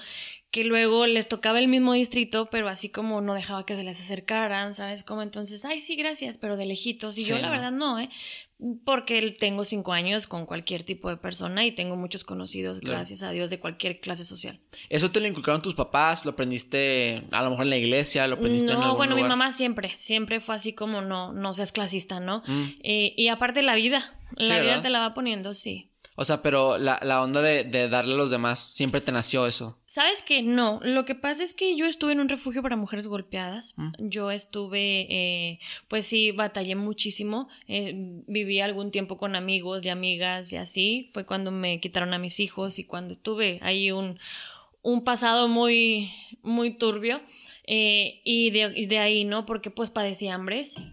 [0.52, 4.02] que luego les tocaba el mismo distrito, pero así como no dejaba que se les
[4.02, 5.04] acercaran, ¿sabes?
[5.04, 7.18] Como entonces, ay, sí, gracias, pero de lejitos.
[7.18, 8.10] Y yo la verdad no, ¿eh?
[8.84, 13.32] Porque tengo cinco años con cualquier tipo de persona y tengo muchos conocidos, gracias a
[13.32, 14.60] Dios, de cualquier clase social.
[14.90, 16.26] ¿Eso te lo inculcaron tus papás?
[16.26, 18.28] ¿Lo aprendiste a lo mejor en la iglesia?
[18.28, 21.54] ¿Lo aprendiste no, en algún bueno, mi mamá siempre, siempre fue así como no, no
[21.54, 22.44] seas clasista, ¿no?
[22.46, 22.64] Mm.
[22.84, 25.91] Eh, y aparte la vida, la vida te la va poniendo, sí.
[26.22, 29.48] O sea, pero la, la onda de, de, darle a los demás, siempre te nació
[29.48, 29.80] eso.
[29.88, 30.80] Sabes que no.
[30.84, 33.74] Lo que pasa es que yo estuve en un refugio para mujeres golpeadas.
[33.76, 33.92] Mm.
[34.08, 37.50] Yo estuve, eh, pues sí, batallé muchísimo.
[37.68, 37.94] Eh,
[38.28, 41.10] viví algún tiempo con amigos y amigas y así.
[41.12, 44.20] Fue cuando me quitaron a mis hijos y cuando tuve ahí un,
[44.84, 47.20] un pasado muy, muy turbio.
[47.66, 49.48] Eh, y, de, y de ahí, ¿no?
[49.48, 50.84] Porque pues padecí hambres.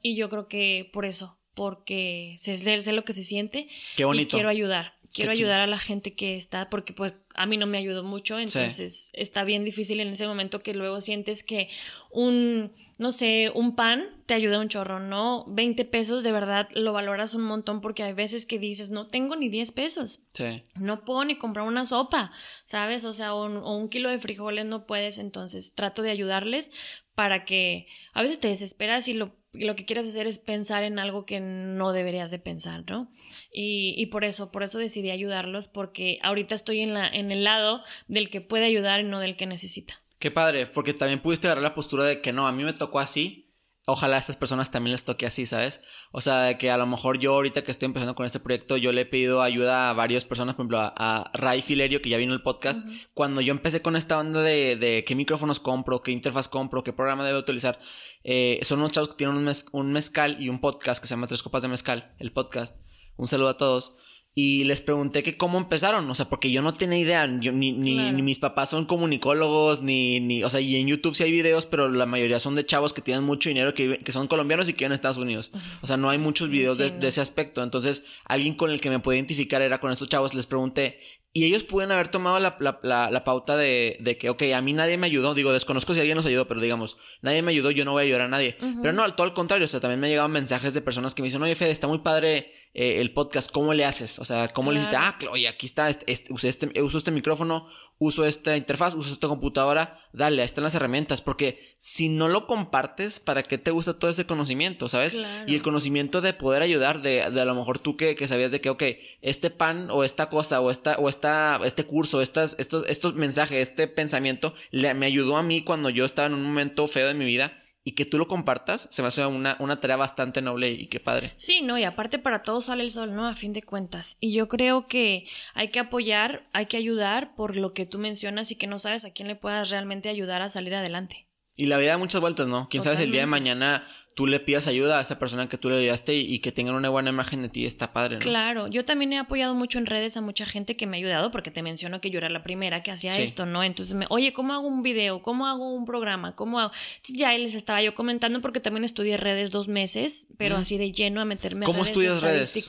[0.00, 3.66] Y yo creo que por eso porque sé, sé, lo que se siente.
[3.96, 4.36] Qué bonito.
[4.36, 4.94] Y quiero ayudar.
[5.12, 8.38] Quiero ayudar a la gente que está, porque pues a mí no me ayudó mucho,
[8.38, 11.68] entonces está bien difícil en ese momento que luego sientes que
[12.12, 15.44] un, no sé, un pan te ayuda un chorro, ¿no?
[15.48, 19.34] 20 pesos de verdad lo valoras un montón porque hay veces que dices, no tengo
[19.34, 20.20] ni 10 pesos.
[20.34, 20.62] Sí.
[20.76, 22.30] No puedo ni comprar una sopa,
[22.64, 23.04] ¿sabes?
[23.04, 26.70] O sea, un, o un kilo de frijoles no puedes, entonces trato de ayudarles
[27.14, 30.98] para que a veces te desesperas y lo lo que quieres hacer es pensar en
[30.98, 33.10] algo que no deberías de pensar, ¿no?
[33.52, 37.44] Y, y, por eso, por eso decidí ayudarlos, porque ahorita estoy en, la, en el
[37.44, 40.02] lado del que puede ayudar y no del que necesita.
[40.18, 42.98] Qué padre, porque también pudiste agarrar la postura de que no, a mí me tocó
[42.98, 43.47] así,
[43.90, 45.80] ojalá a estas personas también les toque así, ¿sabes?
[46.12, 48.76] O sea, de que a lo mejor yo ahorita que estoy empezando con este proyecto,
[48.76, 52.18] yo le he pedido ayuda a varias personas, por ejemplo, a, Ray Filerio, que ya
[52.18, 52.82] vino el podcast.
[53.14, 56.92] Cuando yo empecé con esta onda de, de, qué micrófonos compro, qué interfaz compro, qué
[56.92, 57.78] programa debo utilizar,
[58.24, 61.26] eh, son unos chavos que tienen un, un mezcal y un podcast que se llama
[61.26, 62.76] Tres Copas de Mezcal, el podcast.
[63.16, 63.96] Un saludo a todos
[64.40, 67.72] y les pregunté que cómo empezaron, o sea, porque yo no tenía idea, yo, ni,
[67.72, 71.32] ni, ni, mis papás son comunicólogos, ni, ni, o sea, y en YouTube sí hay
[71.32, 74.68] videos, pero la mayoría son de chavos que tienen mucho dinero, que, que son colombianos
[74.68, 75.50] y que viven en Estados Unidos.
[75.82, 77.64] O sea, no hay muchos videos de, de, ese aspecto.
[77.64, 81.00] Entonces, alguien con el que me pude identificar era con estos chavos, les pregunté
[81.32, 84.72] Y ellos pueden haber tomado la, la, la, pauta de, de, que, ok, a mí
[84.72, 85.34] nadie me ayudó.
[85.34, 88.04] Digo, desconozco si alguien nos ayudó, pero digamos, nadie me ayudó, yo no voy a
[88.04, 88.56] ayudar a nadie.
[88.82, 89.64] Pero no, al todo al contrario.
[89.64, 91.88] O sea, también me han llegado mensajes de personas que me dicen, oye, Fede, está
[91.88, 94.18] muy padre eh, el podcast, ¿cómo le haces?
[94.18, 94.96] O sea, ¿cómo le hiciste?
[94.96, 97.66] Ah, oye, aquí está, este, este, este, uso este micrófono,
[97.98, 102.46] uso esta interfaz, uso esta computadora, dale, ahí están las herramientas, porque si no lo
[102.46, 105.16] compartes, ¿para qué te gusta todo ese conocimiento, sabes?
[105.46, 108.50] Y el conocimiento de poder ayudar, de, de a lo mejor tú que, que, sabías
[108.50, 108.82] de que, ok,
[109.22, 113.68] este pan o esta cosa o esta, o esta, este curso, estas, estos, estos mensajes,
[113.68, 117.14] este pensamiento, le, me ayudó a mí cuando yo estaba en un momento feo de
[117.14, 117.52] mi vida
[117.88, 121.00] y que tú lo compartas, se me hace una, una tarea bastante noble y qué
[121.00, 121.32] padre.
[121.36, 123.26] Sí, no, y aparte para todos sale el sol, ¿no?
[123.26, 124.18] A fin de cuentas.
[124.20, 128.50] Y yo creo que hay que apoyar, hay que ayudar por lo que tú mencionas
[128.50, 131.27] y que no sabes a quién le puedas realmente ayudar a salir adelante.
[131.58, 132.68] Y la vida da muchas vueltas, ¿no?
[132.70, 135.58] Quién sabe si el día de mañana tú le pidas ayuda a esa persona que
[135.58, 138.20] tú le ayudaste y, que tengan una buena imagen de ti, está padre, ¿no?
[138.20, 141.32] Claro, yo también he apoyado mucho en redes a mucha gente que me ha ayudado,
[141.32, 143.64] porque te menciono que yo era la primera que hacía esto, ¿no?
[143.64, 145.20] Entonces, me, oye, ¿cómo hago un video?
[145.20, 146.36] ¿Cómo hago un programa?
[146.36, 146.72] ¿Cómo hago?
[147.08, 151.20] Ya les estaba yo comentando porque también estudié redes dos meses, pero así de lleno
[151.20, 152.68] a meterme ¿Cómo redes estudias redes?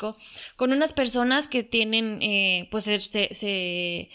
[0.56, 4.10] Con unas personas que tienen, eh, pues, se, se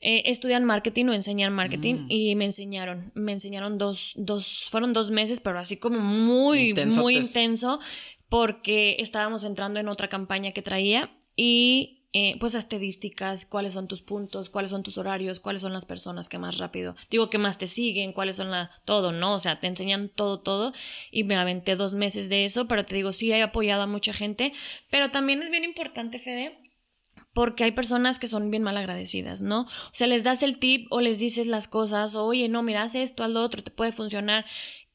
[0.00, 2.06] eh, estudian marketing o enseñan marketing mm.
[2.10, 7.16] y me enseñaron, me enseñaron dos, dos, fueron dos meses, pero así como muy, muy
[7.16, 7.80] intenso
[8.28, 14.00] porque estábamos entrando en otra campaña que traía y eh, pues estadísticas, cuáles son tus
[14.00, 17.58] puntos, cuáles son tus horarios, cuáles son las personas que más rápido, digo que más
[17.58, 19.34] te siguen, cuáles son la, todo, ¿no?
[19.34, 20.72] O sea, te enseñan todo, todo
[21.10, 24.14] y me aventé dos meses de eso, pero te digo, sí he apoyado a mucha
[24.14, 24.54] gente,
[24.90, 26.58] pero también es bien importante, Fede,
[27.36, 29.60] porque hay personas que son bien mal agradecidas, ¿no?
[29.60, 32.94] O sea, les das el tip o les dices las cosas, oye, no, mira, haz
[32.94, 34.46] esto, haz lo otro, te puede funcionar.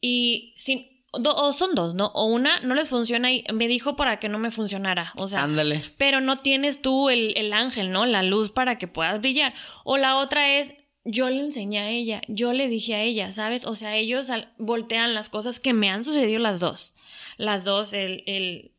[0.01, 2.07] Y sin, o son dos, ¿no?
[2.15, 5.13] O una no les funciona y me dijo para que no me funcionara.
[5.17, 5.83] O sea, Ándale.
[5.99, 8.07] pero no tienes tú el, el ángel, ¿no?
[8.07, 9.53] La luz para que puedas brillar.
[9.83, 10.73] O la otra es,
[11.05, 13.67] yo le enseñé a ella, yo le dije a ella, ¿sabes?
[13.67, 16.95] O sea, ellos voltean las cosas que me han sucedido las dos.
[17.37, 18.71] Las dos, el, el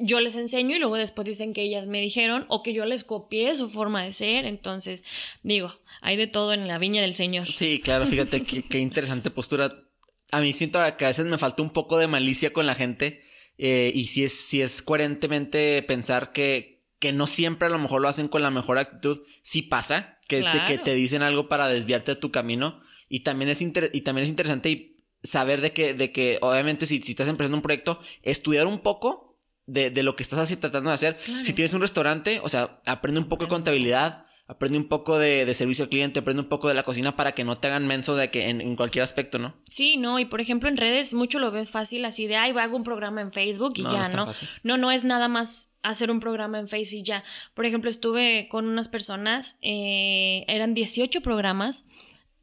[0.00, 3.04] yo les enseño y luego después dicen que ellas me dijeron o que yo les
[3.04, 4.44] copié su forma de ser.
[4.44, 5.04] Entonces,
[5.42, 7.46] digo, hay de todo en la viña del Señor.
[7.46, 9.84] Sí, claro, fíjate qué, interesante postura.
[10.32, 13.22] A mí siento que a veces me falta un poco de malicia con la gente
[13.58, 18.00] eh, y si es, si es coherentemente pensar que, que no siempre a lo mejor
[18.00, 21.68] lo hacen con la mejor actitud, sí pasa, que, te, que te dicen algo para
[21.68, 26.12] desviarte de tu camino y también es, y también es interesante saber de que, de
[26.12, 29.29] que obviamente si, si estás empezando un proyecto, estudiar un poco
[29.70, 31.16] de, de lo que estás así tratando de hacer.
[31.42, 35.44] Si tienes un restaurante, o sea, aprende un poco de contabilidad, aprende un poco de,
[35.44, 37.86] de, servicio al cliente, aprende un poco de la cocina para que no te hagan
[37.86, 39.54] menso de que en, en, cualquier aspecto, ¿no?
[39.68, 42.76] Sí, no, y por ejemplo en redes mucho lo ves fácil así de, ay, hago
[42.76, 44.26] un programa en Facebook y ya, ¿no?
[44.64, 47.22] No, no es nada más hacer un programa en Facebook y ya.
[47.54, 51.88] Por ejemplo, estuve con unas personas, eh, eran 18 programas,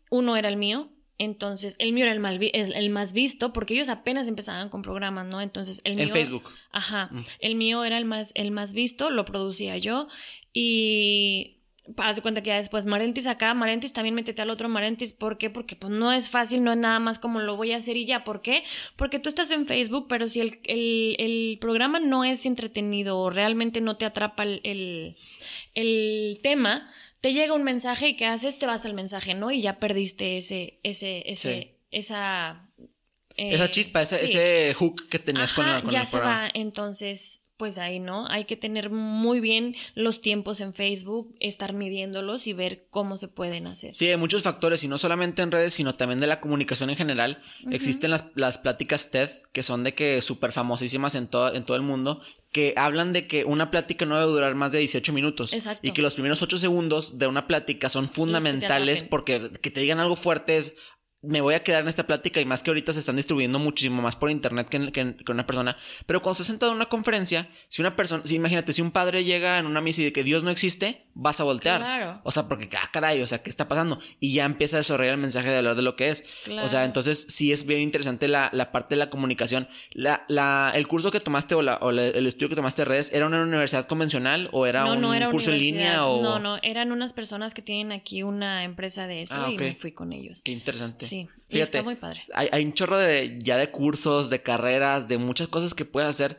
[0.10, 3.90] uno era el mío, entonces, el mío era el, mal el, más visto porque ellos
[3.90, 5.42] apenas empezaban con programas, ¿no?
[5.42, 6.06] Entonces, el mío...
[6.06, 6.50] En Facebook.
[6.72, 7.10] Ajá.
[7.12, 7.24] Mm.
[7.40, 10.08] El mío era el más, el más visto, lo producía yo
[10.54, 11.54] y...
[11.96, 15.14] Para de cuenta que ya después Marentis acá, Marentis también métete al otro Marentis.
[15.14, 15.50] ¿Por qué?
[15.50, 18.06] Porque pues no es fácil, no es nada más como lo voy a hacer y
[18.06, 18.26] ya.
[18.26, 18.66] ¿Por qué?
[18.98, 23.30] Porque tú estás en Facebook, pero si el, el, el programa no es entretenido o
[23.30, 25.16] realmente no te atrapa el,
[25.76, 26.92] el tema,
[27.28, 28.58] te llega un mensaje y ¿qué haces?
[28.58, 29.52] Te vas al mensaje, ¿no?
[29.52, 32.70] Y ya perdiste ese, ese, ese, esa...
[33.36, 37.47] Eh, esa chispa, ese, ese, hook que tenías con, la, con ya se va, entonces,
[37.58, 38.28] pues ahí, ¿no?
[38.30, 43.28] Hay que tener muy bien los tiempos en Facebook, estar midiéndolos y ver cómo se
[43.28, 43.94] pueden hacer.
[43.94, 46.96] Sí, hay muchos factores, y no solamente en redes, sino también de la comunicación en
[46.96, 47.42] general.
[47.72, 51.76] Existen las, las pláticas TED, que son de que súper famosísimas en todo, en todo
[51.76, 55.54] el mundo, que hablan de que una plática no debe durar más de 18 minutos.
[55.54, 55.86] Exacto.
[55.86, 60.00] Y que los primeros 8 segundos de una plática son fundamentales porque que te digan
[60.00, 60.76] algo fuerte es,
[61.22, 64.02] me voy a quedar en esta plática y más que ahorita se están distribuyendo muchísimo
[64.02, 65.76] más por internet que, que, una persona.
[66.06, 69.24] Pero cuando estás sentado en una conferencia, si una persona, si imagínate, si un padre
[69.24, 71.82] llega en una misa y de que Dios no existe, vas a voltear.
[71.82, 72.22] Claro.
[72.24, 74.00] O sea, porque, ah, caray, o sea, ¿qué está pasando?
[74.20, 76.24] Y ya empieza a desarrollar el mensaje de hablar de lo que es.
[76.62, 79.68] O sea, entonces sí es bien interesante la, la parte de la comunicación.
[79.92, 83.12] La, la, el curso que tomaste o, la, o el estudio que tomaste de redes,
[83.12, 86.06] ¿era una universidad convencional o era un curso en línea?
[86.06, 86.22] O...
[86.22, 89.74] No, no, eran unas personas que tienen aquí una empresa de eso ah, y me
[89.74, 90.44] fui con ellos.
[90.44, 91.06] Qué interesante.
[91.06, 91.17] Sí.
[91.50, 92.24] Fíjate, está muy padre.
[92.34, 96.10] Hay, hay, un chorro de ya de cursos, de carreras, de muchas cosas que puedes
[96.10, 96.38] hacer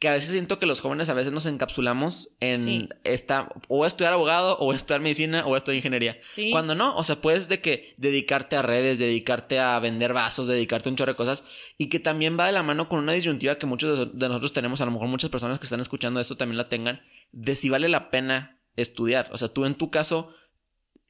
[0.00, 4.14] que a veces siento que los jóvenes a veces nos encapsulamos en esta o estudiar
[4.14, 6.18] abogado o estudiar medicina o estudiar ingeniería.
[6.52, 10.88] Cuando no, o sea, puedes de que dedicarte a redes, dedicarte a vender vasos, dedicarte
[10.88, 11.44] a un chorro de cosas
[11.76, 14.80] y que también va de la mano con una disyuntiva que muchos de nosotros tenemos,
[14.80, 17.90] a lo mejor muchas personas que están escuchando esto también la tengan, de si vale
[17.90, 19.28] la pena estudiar.
[19.32, 20.32] O sea, tú en tu caso,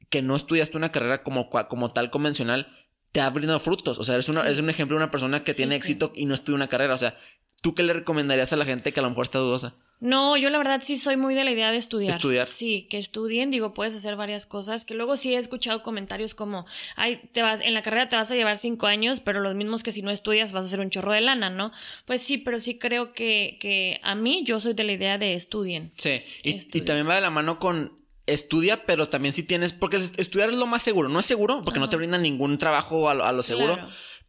[0.09, 2.67] que no estudiaste una carrera como, como tal convencional,
[3.11, 3.99] te ha brindado frutos.
[3.99, 6.55] O sea, eres, una, un ejemplo de una persona que tiene éxito y no estudia
[6.55, 6.93] una carrera.
[6.93, 7.17] O sea,
[7.61, 9.75] ¿tú qué le recomendarías a la gente que a lo mejor está dudosa?
[9.99, 12.15] No, yo la verdad sí soy muy de la idea de estudiar.
[12.15, 12.47] Estudiar.
[12.47, 16.65] Sí, que estudien, digo, puedes hacer varias cosas, que luego sí he escuchado comentarios como,
[16.95, 19.83] ay, te vas, en la carrera te vas a llevar cinco años, pero los mismos
[19.83, 21.71] que si no estudias vas a hacer un chorro de lana, ¿no?
[22.05, 25.35] Pues sí, pero sí creo que, que a mí yo soy de la idea de
[25.35, 25.91] estudien.
[25.97, 28.00] Sí, y, y también va de la mano con
[28.33, 31.79] estudia, pero también si tienes, porque estudiar es lo más seguro, no es seguro porque
[31.79, 33.77] no te brinda ningún trabajo a lo, seguro.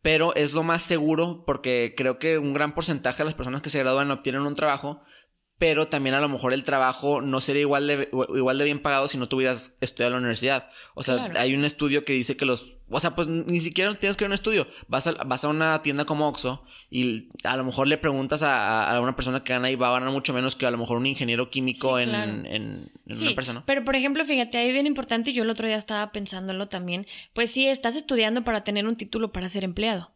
[0.03, 3.71] Pero es lo más seguro porque creo que un gran porcentaje de las personas que
[3.71, 5.01] se gradúan obtienen un trabajo
[5.63, 9.07] pero también a lo mejor el trabajo no sería igual de, igual de bien pagado
[9.07, 10.69] si no tuvieras estudiado en la universidad.
[10.95, 12.79] O sea, hay un estudio que dice que los...
[12.91, 14.67] O sea, pues ni siquiera tienes que ir a un estudio.
[14.89, 18.99] Vas a, vas a una tienda como Oxxo y a lo mejor le preguntas a,
[19.01, 21.07] una persona que gana y va a ganar mucho menos que a lo mejor un
[21.07, 23.63] ingeniero químico en, en, una persona.
[23.65, 27.53] Pero, por ejemplo, fíjate, ahí bien importante, yo el otro día estaba pensándolo también, pues
[27.53, 30.12] sí, estás estudiando para tener un título para ser empleado.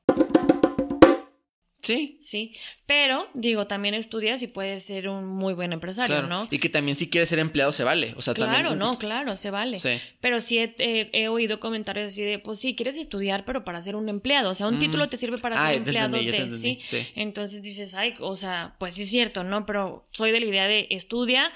[1.87, 2.16] Sí.
[2.20, 2.53] Sí.
[2.87, 6.49] Pero, digo, también estudias y puedes ser un muy buen empresario, ¿no?
[6.51, 8.14] Y que también si quieres ser empleado se vale.
[8.16, 9.77] O sea, claro, no, claro, se vale.
[9.77, 10.01] Sí.
[10.20, 14.09] Pero sí he, oído comentarios así de, pues sí, quieres estudiar, pero para ser un
[14.09, 14.51] empleado.
[14.51, 16.81] O sea, un título te sirve para ser empleado de, ¿sí?
[17.14, 19.66] Entonces dices, ay, o sea, pues sí es cierto, ¿no?
[19.66, 21.53] Pero soy de la idea de estudia,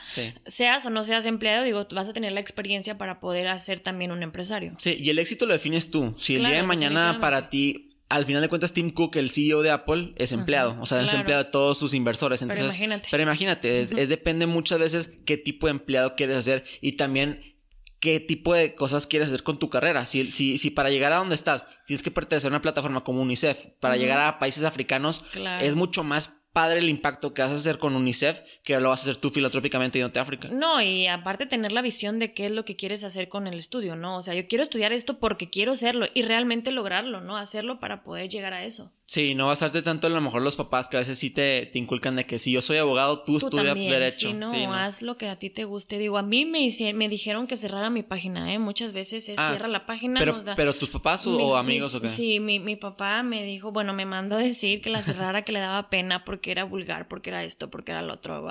[0.47, 4.13] seas o no seas empleado, digo, vas a tener la experiencia para poder hacer también
[4.13, 4.75] un empresario.
[4.79, 6.15] Sí, y el éxito lo defines tú.
[6.19, 9.63] Si el día de mañana para ti al final de cuentas, Tim Cook, el CEO
[9.63, 10.77] de Apple, es empleado.
[10.81, 12.43] o sea, es empleado de todos sus inversores.
[12.43, 13.09] Entonces, pero imagínate.
[13.11, 17.57] Pero imagínate, es, depende muchas veces qué tipo de empleado quieres hacer y también
[18.01, 20.07] qué tipo de cosas quieres hacer con tu carrera.
[20.07, 23.23] Si, si, si para llegar a donde estás tienes que pertenecer a una plataforma como
[23.23, 25.25] UNICEF, para llegar a países africanos,
[25.61, 29.01] es mucho más padre el impacto que vas a hacer con UNICEF que lo vas
[29.01, 30.49] a hacer tú filantrópicamente y a África.
[30.51, 33.55] No, y aparte tener la visión de qué es lo que quieres hacer con el
[33.55, 34.17] estudio, ¿no?
[34.17, 37.37] O sea, yo quiero estudiar esto porque quiero hacerlo y realmente lograrlo, ¿no?
[37.37, 38.93] Hacerlo para poder llegar a eso.
[39.11, 41.67] Sí, no basarte tanto en a lo mejor los papás que a veces sí te,
[41.67, 44.29] te inculcan de que si yo soy abogado, tú, estudias derecho.
[44.29, 45.99] Sí no, haz lo que a ti te guste.
[45.99, 48.61] Digo, a mí me, me dijeron que cerrara mi página, ¿eh?
[48.61, 50.21] Muchas veces es ah, cierra la página.
[50.21, 52.09] Pero, pero tus papás o, amigos o qué?
[52.09, 55.51] Sí, mi, mi papá me dijo, bueno, me mandó a decir que la cerrara, que
[55.51, 58.47] le daba pena porque era vulgar, porque era esto, porque era lo otro,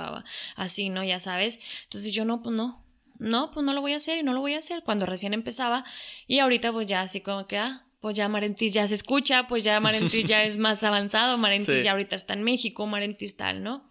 [0.58, 1.06] así, ¿no?
[1.06, 1.62] Ya sabes.
[1.86, 2.84] Entonces yo no, pues no.
[3.18, 5.34] No, pues no lo voy a hacer y no lo voy a hacer cuando recién
[5.34, 5.86] empezaba.
[6.28, 9.64] Y ahorita pues ya así como que, ah, pues ya Marentis ya se escucha, pues
[9.64, 13.90] ya Marentis ya es más avanzado, Marentis ya ahorita está en México, Marentis tal, ¿no?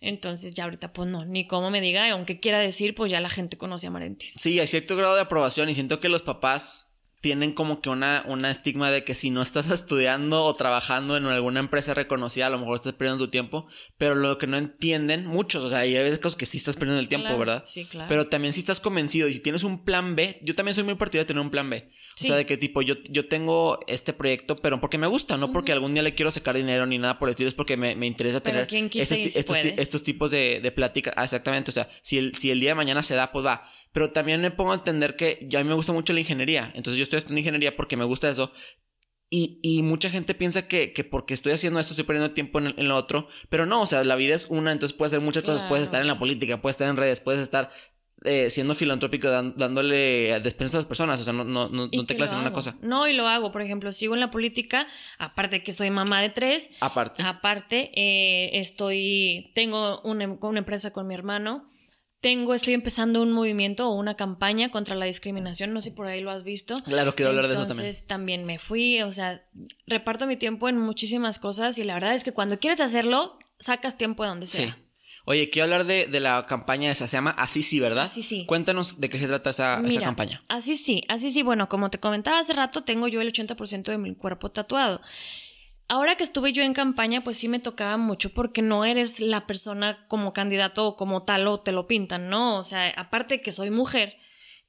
[0.00, 3.30] Entonces ya ahorita pues no, ni cómo me diga, aunque quiera decir, pues ya la
[3.30, 4.32] gente conoce a Marentis.
[4.32, 8.24] Sí, hay cierto grado de aprobación y siento que los papás tienen como que una,
[8.26, 12.50] una estigma de que si no estás estudiando o trabajando en alguna empresa reconocida, a
[12.50, 15.94] lo mejor estás perdiendo tu tiempo, pero lo que no entienden muchos, o sea, hay
[15.94, 17.62] veces que sí estás perdiendo el tiempo, ¿verdad?
[17.64, 18.08] Sí, claro.
[18.08, 20.96] Pero también si estás convencido y si tienes un plan B, yo también soy muy
[20.96, 21.92] partidario de tener un plan B.
[22.24, 25.52] O sea, de que tipo, yo, yo tengo este proyecto, pero porque me gusta, no
[25.52, 27.92] porque algún día le quiero sacar dinero ni nada por el estilo, es porque me,
[28.06, 31.14] interesa tener estos, tipos de, de pláticas.
[31.16, 33.62] Ah, exactamente, o sea, si el, si el día de mañana se da, pues va.
[33.92, 36.72] Pero también me pongo a entender que ya a mí me gusta mucho la ingeniería,
[36.74, 38.52] entonces yo estoy estudiando ingeniería porque me gusta eso.
[39.34, 42.74] Y, y, mucha gente piensa que, que, porque estoy haciendo esto estoy perdiendo tiempo en,
[42.76, 43.28] en, lo otro.
[43.48, 45.62] Pero no, o sea, la vida es una, entonces puedes hacer muchas cosas.
[45.62, 47.70] Puedes estar en la política, puedes estar en redes, puedes estar
[48.24, 52.34] eh, siendo filantrópico, dándole despensas a las personas, o sea, no, no, no, te clases
[52.34, 52.76] en una cosa.
[52.80, 54.86] No, y lo hago, por ejemplo, sigo en la política,
[55.18, 56.70] aparte que soy mamá de tres.
[56.80, 57.22] Aparte.
[57.22, 61.68] Aparte, eh, estoy, tengo una, una empresa con mi hermano.
[62.20, 66.06] Tengo, estoy empezando un movimiento o una campaña contra la discriminación, no sé si por
[66.06, 66.76] ahí lo has visto.
[66.84, 67.80] Claro, quiero hablar de eso también.
[67.80, 69.44] Entonces también me fui, o sea,
[69.88, 73.98] reparto mi tiempo en muchísimas cosas y la verdad es que cuando quieres hacerlo, sacas
[73.98, 74.72] tiempo de donde sea.
[74.72, 74.91] Sí.
[75.24, 78.04] Oye, quiero hablar de, de, la campaña esa, se llama Así sí, ¿verdad?
[78.04, 78.44] Así sí.
[78.46, 80.40] Cuéntanos de qué se trata esa, esa campaña.
[80.48, 83.98] Así sí, así sí, bueno, como te comentaba hace rato, tengo yo el 80% de
[83.98, 85.00] mi cuerpo tatuado.
[85.88, 89.46] Ahora que estuve yo en campaña, pues sí me tocaba mucho porque no eres la
[89.46, 92.58] persona como candidato o como tal o te lo pintan, ¿no?
[92.58, 94.16] O sea, aparte que soy mujer,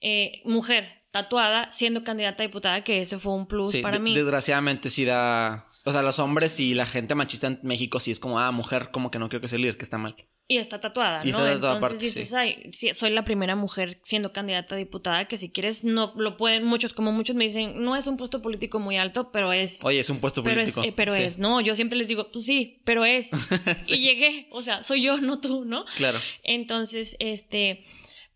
[0.02, 4.14] eh, mujer, tatuada siendo candidata a diputada, que ese fue un plus para mí.
[4.14, 5.66] Desgraciadamente sí da.
[5.86, 8.90] O sea, los hombres y la gente machista en México sí es como, ah, mujer,
[8.92, 10.16] como que no quiero que sea líder, que está mal.
[10.46, 11.48] Y está tatuada, ¿no?
[11.48, 16.14] Entonces dices, ay, soy la primera mujer siendo candidata a diputada, que si quieres no
[16.18, 19.54] lo pueden, muchos, como muchos me dicen, no es un puesto político muy alto, pero
[19.54, 19.84] es.
[19.86, 20.84] Oye, es un puesto político.
[20.84, 23.32] Eh, pero es, no, yo siempre les digo, pues sí, pero es.
[23.88, 25.86] Y llegué, o sea, soy yo, no tú, ¿no?
[25.96, 26.20] Claro.
[26.44, 27.84] Entonces, este.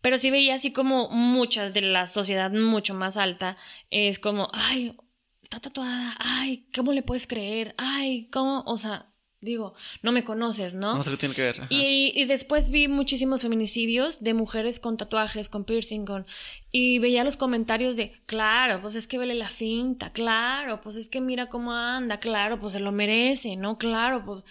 [0.00, 3.56] Pero sí veía así como muchas de la sociedad mucho más alta,
[3.90, 4.96] es como, ay,
[5.42, 7.74] está tatuada, ay, ¿cómo le puedes creer?
[7.76, 8.62] Ay, ¿cómo?
[8.66, 10.96] O sea, digo, no me conoces, ¿no?
[10.96, 11.62] No sé qué tiene que ver.
[11.68, 16.26] Y, y, después vi muchísimos feminicidios de mujeres con tatuajes, con piercing, con...
[16.72, 21.08] Y veía los comentarios de, claro, pues es que vele la finta, claro, pues es
[21.08, 23.78] que mira cómo anda, claro, pues se lo merece, ¿no?
[23.78, 24.42] Claro, pues...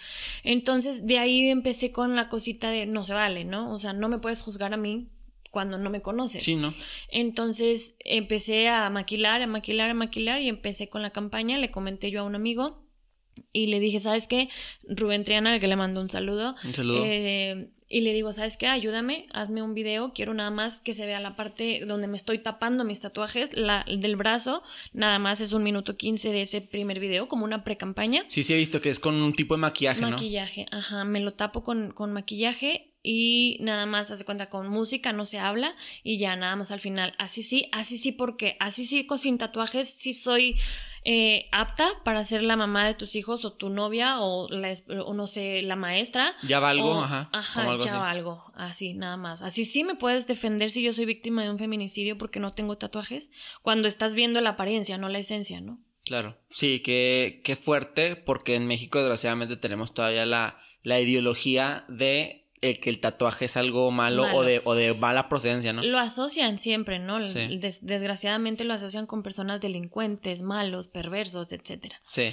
[0.42, 3.72] Entonces de ahí empecé con la cosita de, no se vale, ¿no?
[3.72, 5.08] O sea, no me puedes juzgar a mí
[5.50, 6.44] cuando no me conoces.
[6.44, 6.72] Sí, ¿no?
[7.10, 12.10] Entonces empecé a maquilar, a maquilar, a maquilar y empecé con la campaña, le comenté
[12.10, 12.87] yo a un amigo
[13.52, 14.48] y le dije, ¿sabes qué?
[14.88, 16.54] Rubén Triana, al que le mando un saludo.
[16.64, 17.02] Un saludo.
[17.04, 18.66] Eh, y le digo, ¿sabes qué?
[18.66, 20.12] Ayúdame, hazme un video.
[20.12, 23.86] Quiero nada más que se vea la parte donde me estoy tapando mis tatuajes, la
[23.88, 24.62] del brazo.
[24.92, 28.24] Nada más es un minuto 15 de ese primer video, como una pre-campaña.
[28.26, 30.10] Sí, sí, he visto que es con un tipo de maquillaje, ¿no?
[30.10, 31.04] Maquillaje, ajá.
[31.04, 35.38] Me lo tapo con, con maquillaje y nada más hace cuenta con música, no se
[35.38, 37.14] habla y ya nada más al final.
[37.16, 40.56] Así sí, así sí, porque así sí, sin tatuajes, sí soy
[41.10, 44.74] eh, apta para ser la mamá de tus hijos o tu novia o, la,
[45.06, 46.36] o no sé, la maestra.
[46.42, 47.30] Ya valgo, o, ajá.
[47.32, 49.40] Ajá, ya valgo, así, nada más.
[49.40, 52.76] Así sí me puedes defender si yo soy víctima de un feminicidio porque no tengo
[52.76, 53.30] tatuajes,
[53.62, 55.82] cuando estás viendo la apariencia, no la esencia, ¿no?
[56.04, 62.47] Claro, sí, qué, qué fuerte, porque en México desgraciadamente tenemos todavía la, la ideología de
[62.60, 65.82] el que el tatuaje es algo malo, O, de, o de mala procedencia, ¿no?
[65.82, 67.18] Lo asocian siempre, ¿no?
[67.20, 72.00] desgraciadamente lo asocian con personas delincuentes, malos, perversos, etcétera.
[72.06, 72.32] Sí.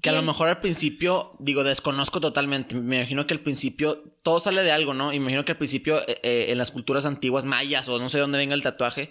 [0.00, 2.76] Que a lo mejor al principio, digo, desconozco totalmente.
[2.76, 5.12] Me imagino que al principio todo sale de algo, ¿no?
[5.12, 8.38] Imagino que al principio eh, eh, en las culturas antiguas mayas o no sé dónde
[8.38, 9.10] venga el tatuaje,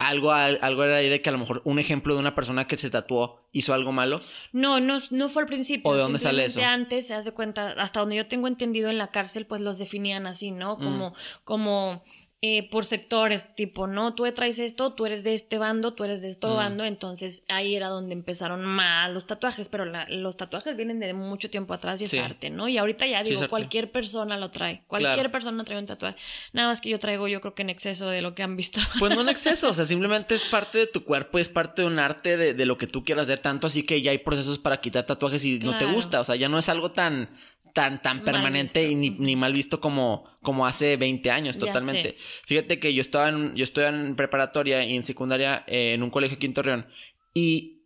[0.00, 2.78] algo, algo era ahí de que a lo mejor un ejemplo de una persona que
[2.78, 4.20] se tatuó hizo algo malo.
[4.50, 5.90] No, no, no fue al principio.
[5.90, 6.62] ¿O de dónde sale eso?
[6.64, 10.26] Antes, se hace cuenta, hasta donde yo tengo entendido en la cárcel, pues los definían
[10.26, 10.78] así, ¿no?
[10.78, 11.14] Como, mm.
[11.44, 12.02] como
[12.42, 16.22] eh, por sectores, tipo, no, tú traes esto, tú eres de este bando, tú eres
[16.22, 21.00] de este bando, entonces ahí era donde empezaron más los tatuajes, pero los tatuajes vienen
[21.00, 22.66] de mucho tiempo atrás y es arte, ¿no?
[22.66, 26.16] Y ahorita ya digo, cualquier persona lo trae, cualquier persona trae un tatuaje,
[26.54, 28.80] nada más que yo traigo yo creo que en exceso de lo que han visto.
[28.98, 31.88] Pues no en exceso, o sea, simplemente es parte de tu cuerpo, es parte de
[31.88, 34.58] un arte de, de lo que tú quieras hacer tanto, así que ya hay procesos
[34.58, 37.28] para quitar tatuajes y no te gusta, o sea, ya no es algo tan
[37.72, 42.16] tan, tan permanente y ni, mal visto como, como hace 20 años, totalmente.
[42.46, 46.10] Fíjate que yo estaba en, yo estoy en preparatoria y en secundaria eh, en un
[46.10, 46.86] colegio aquí en Torreón
[47.34, 47.80] y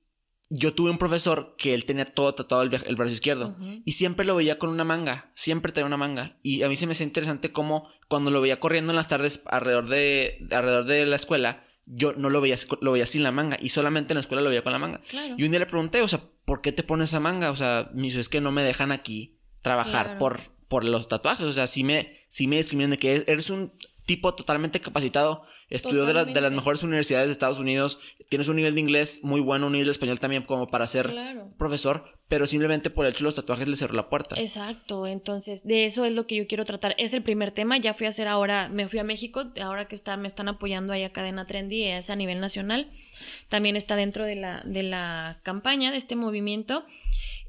[0.50, 4.36] yo tuve un profesor que él tenía todo tatuado el, brazo izquierdo y siempre lo
[4.36, 7.50] veía con una manga, siempre tenía una manga y a mí se me hacía interesante
[7.50, 12.12] cómo cuando lo veía corriendo en las tardes alrededor de, alrededor de la escuela, yo
[12.12, 14.62] no lo veía, lo veía sin la manga y solamente en la escuela lo veía
[14.62, 15.00] con la manga.
[15.36, 17.50] Y un día le pregunté, o sea, ¿por qué te pones esa manga?
[17.50, 21.46] O sea, me dijo, es que no me dejan aquí trabajar por, por los tatuajes.
[21.46, 23.72] O sea, si me, si me discriminan de que eres un
[24.04, 27.98] tipo totalmente capacitado, estudió de, de, las mejores universidades de Estados Unidos,
[28.28, 31.10] tienes un nivel de inglés muy bueno, un nivel de español también como para ser
[31.56, 34.38] profesor, pero simplemente por el hecho de los tatuajes le cerró la puerta.
[34.38, 36.94] Exacto, entonces de eso es lo que yo quiero tratar.
[36.98, 39.94] Es el primer tema, ya fui a hacer ahora, me fui a México, ahora que
[39.94, 42.90] está, me están apoyando ahí a Cadena Trendy, es a nivel nacional,
[43.48, 46.84] también está dentro de la, de la campaña, de este movimiento.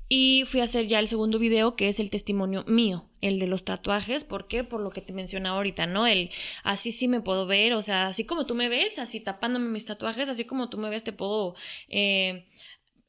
[0.07, 3.47] Y fui a hacer ya el segundo video, que es el testimonio mío, el de
[3.47, 4.23] los tatuajes.
[4.23, 4.63] ¿Por qué?
[4.63, 6.05] Por lo que te mencionaba ahorita, ¿no?
[6.05, 6.29] El
[6.63, 9.85] así sí me puedo ver, o sea, así como tú me ves, así tapándome mis
[9.85, 11.55] tatuajes, así como tú me ves, te puedo
[11.89, 12.45] eh,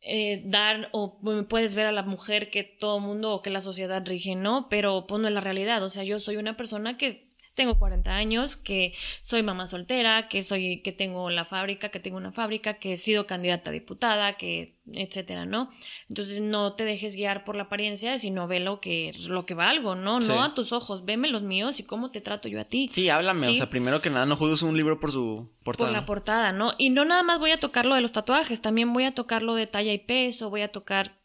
[0.01, 4.07] eh, dar o puedes ver a la mujer que todo mundo o que la sociedad
[4.07, 4.68] rige, ¿no?
[4.70, 7.25] Pero pues es la realidad, o sea, yo soy una persona que
[7.57, 12.18] tengo 40 años, que soy mamá soltera, que soy, que tengo la fábrica, que tengo
[12.18, 15.70] una fábrica, que he sido candidata a diputada, que, etcétera, ¿no?
[16.09, 19.94] Entonces no te dejes guiar por la apariencia, sino ve lo que, lo que valgo,
[19.94, 20.20] ¿no?
[20.20, 22.88] No a tus ojos, veme los míos y cómo te trato yo a ti.
[22.88, 25.88] Sí, háblame, o sea, primero que nada, no juzgues un libro por su portada.
[25.88, 26.72] Por la portada, ¿no?
[26.76, 29.42] Y no nada más voy a tocar lo de los tatuajes, también voy a tocar
[29.42, 31.16] lo de talla y peso, voy a tocar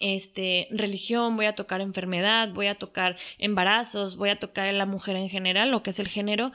[0.00, 5.16] este, religión, voy a tocar enfermedad, voy a tocar embarazos, voy a tocar la mujer
[5.16, 6.52] en general, lo que es el género,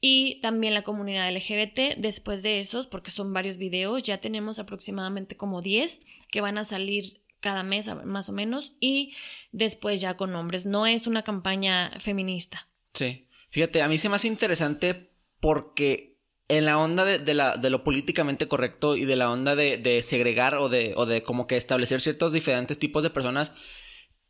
[0.00, 1.96] y también la comunidad LGBT.
[1.98, 6.64] Después de esos, porque son varios videos, ya tenemos aproximadamente como 10 que van a
[6.64, 9.14] salir cada mes más o menos, y
[9.52, 10.66] después ya con hombres.
[10.66, 12.68] No es una campaña feminista.
[12.94, 13.26] Sí.
[13.50, 15.10] Fíjate, a mí se me hace interesante
[15.40, 16.09] porque
[16.50, 20.56] en la onda de, la, de, lo políticamente correcto y de la onda de, segregar
[20.56, 23.52] o de, o de como que establecer ciertos diferentes tipos de personas,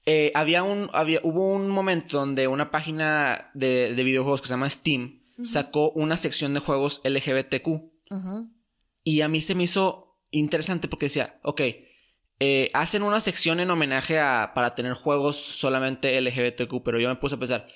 [0.05, 4.69] eh, había un, había, hubo un momento donde una página de, videojuegos que se llama
[4.69, 7.69] Steam sacó una sección de juegos LGBTQ.
[9.03, 11.63] Y a mí se me hizo interesante porque decía, ok,
[12.39, 17.17] eh, hacen una sección en homenaje a, para tener juegos solamente LGBTQ, pero yo me
[17.17, 17.67] puse a pensar,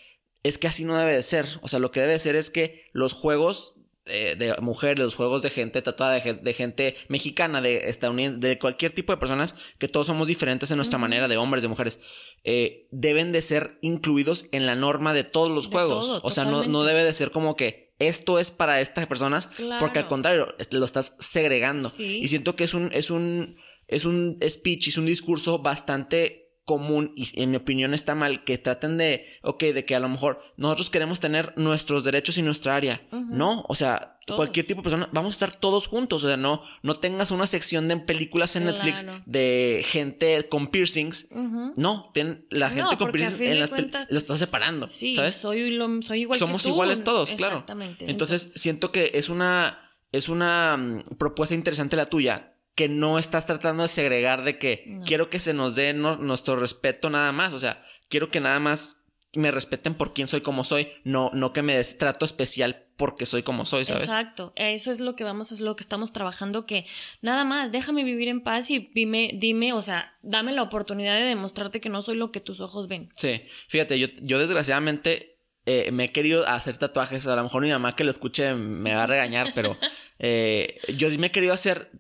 [0.43, 1.47] es que así no debe de ser.
[1.63, 5.05] O sea, lo que debe de ser es que los juegos eh, de mujeres, de
[5.05, 9.55] los juegos de gente tatuada, de, gente mexicana, de estadounidense, de cualquier tipo de personas,
[9.79, 12.01] que todos somos diferentes en nuestra manera, de hombres, de mujeres,
[12.45, 16.21] eh, deben de ser incluidos en la norma de todos los juegos.
[16.23, 19.49] o sea, no, no, debe de ser como que esto es para estas personas,
[19.79, 21.91] porque al contrario, lo estás segregando.
[21.99, 23.57] Y siento que es un, es un,
[23.89, 28.57] es un speech, es un discurso bastante común y en mi opinión está mal que
[28.57, 32.75] traten de, ok, de que a lo mejor nosotros queremos tener nuestros derechos y nuestra
[32.75, 33.07] área.
[33.11, 36.63] No, o sea, cualquier tipo de persona, vamos a estar todos juntos, o sea, no,
[36.83, 41.29] no tengas una sección de películas en Netflix de gente con piercings.
[41.77, 45.35] No, ten, la gente con piercings en las lo estás separando, sí, ¿sabes?
[45.35, 47.65] Soy, soy igual Somos iguales todos, claro.
[47.69, 53.19] Entonces, Entonces, siento que es una, es una mm, propuesta interesante la tuya que no
[53.19, 57.53] estás tratando de segregar de que quiero que se nos dé nuestro respeto nada más.
[57.53, 59.05] O sea, quiero que nada más
[59.35, 63.27] me respeten por quién soy como soy, no, no que me des trato especial porque
[63.27, 64.05] soy como soy, ¿sabes?
[64.05, 66.87] Exacto, eso es lo que vamos, es lo que estamos trabajando, que
[67.21, 71.25] nada más, déjame vivir en paz y dime, dime, o sea, dame la oportunidad de
[71.25, 73.11] demostrarte que no soy lo que tus ojos ven.
[73.13, 77.71] Sí, fíjate, yo, yo desgraciadamente eh, me he querido hacer tatuajes, a lo mejor mi
[77.71, 79.77] mamá que lo escuche me va a regañar, pero
[80.21, 81.91] eh, yo me he querido hacer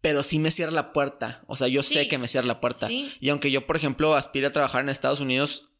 [0.00, 1.42] pero sí me cierra la puerta.
[1.46, 2.88] O sea, yo sé que me cierra la puerta.
[2.90, 5.72] Y aunque yo, por ejemplo, aspire a trabajar en Estados Unidos,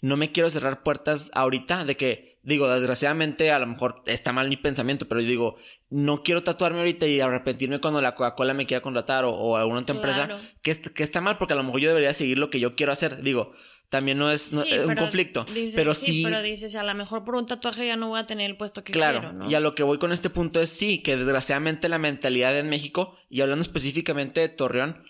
[0.00, 4.48] no me quiero cerrar puertas ahorita de que, digo, desgraciadamente a lo mejor está mal
[4.48, 5.56] mi pensamiento, pero yo digo,
[5.90, 9.96] no quiero tatuarme ahorita y arrepentirme cuando la Coca-Cola me quiera contratar o, alguna otra
[9.96, 10.28] empresa,
[10.62, 12.92] que, que está mal porque a lo mejor yo debería seguir lo que yo quiero
[12.92, 13.22] hacer.
[13.22, 13.54] Digo,
[13.94, 15.46] también no es, un conflicto.
[15.72, 18.50] pero sí, Pero dices, a lo mejor por un tatuaje ya no voy a tener
[18.50, 19.48] el puesto que claro, quiero, ¿no?
[19.48, 22.68] Y a lo que voy con este punto es sí, que desgraciadamente la mentalidad en
[22.68, 25.04] México, y hablando específicamente de Torreón,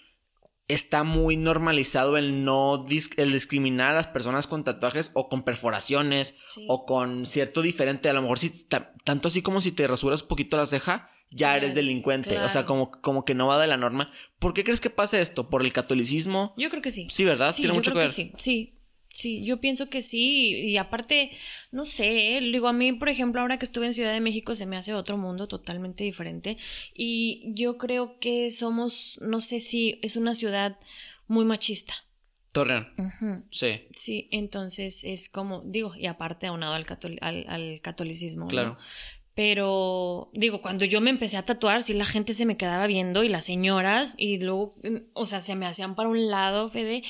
[0.69, 2.85] está muy normalizado el no
[3.17, 6.35] el discriminar a las personas con tatuajes o con perforaciones
[6.69, 8.11] o con cierto diferente.
[8.11, 8.53] A lo mejor si
[9.05, 12.39] tanto así como si te rasuras un poquito la ceja, ya eres delincuente.
[12.39, 14.11] O sea, como, como que no va de la norma.
[14.39, 15.51] ¿Por qué crees que pasa esto?
[15.51, 16.55] ¿Por el catolicismo?
[16.57, 17.09] Yo creo que sí.
[17.11, 17.55] Sí, ¿verdad?
[17.55, 18.11] Tiene mucho que ver.
[18.11, 18.74] sí, sí.
[19.15, 20.71] Sí, yo pienso que sí.
[20.71, 21.31] Y aparte,
[21.71, 24.67] no sé, digo, a mí, por ejemplo, ahora que estuve en Ciudad de México se
[24.67, 26.59] me hace otro mundo totalmente diferente.
[26.93, 30.81] Y yo creo que somos, no sé si es una ciudad
[31.29, 31.95] muy machista.
[32.51, 32.89] Torreón.
[33.53, 33.83] Sí.
[33.95, 36.85] Sí, entonces es como, digo, y aparte aunado al,
[37.21, 38.49] al, al catolicismo.
[38.49, 38.77] Claro.
[39.35, 43.25] Pero digo, cuando yo me empecé a tatuar, sí la gente se me quedaba viendo
[43.25, 47.03] y las señoras y luego, mm, o sea, se me hacían para un lado, Fede,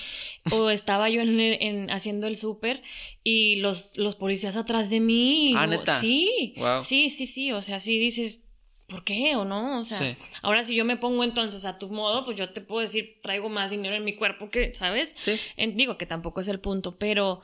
[0.51, 2.83] o estaba yo en, haciendo el súper
[3.23, 5.53] y los, los policías atrás de mí.
[5.55, 6.01] ah, neta.
[6.01, 8.49] Sí, sí, sí, sí, o sea, sí dices,
[8.87, 9.81] ¿por qué o no?
[9.81, 12.81] O sea, ahora si yo me pongo entonces a tu modo, pues yo te puedo
[12.81, 15.15] decir, traigo más dinero en mi cuerpo que, ¿sabes?
[15.15, 15.39] Sí.
[15.75, 17.43] digo que tampoco es el punto, pero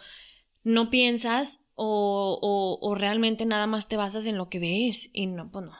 [0.62, 5.50] no piensas o, o, realmente nada más te basas en lo que ves y no,
[5.50, 5.72] pues no.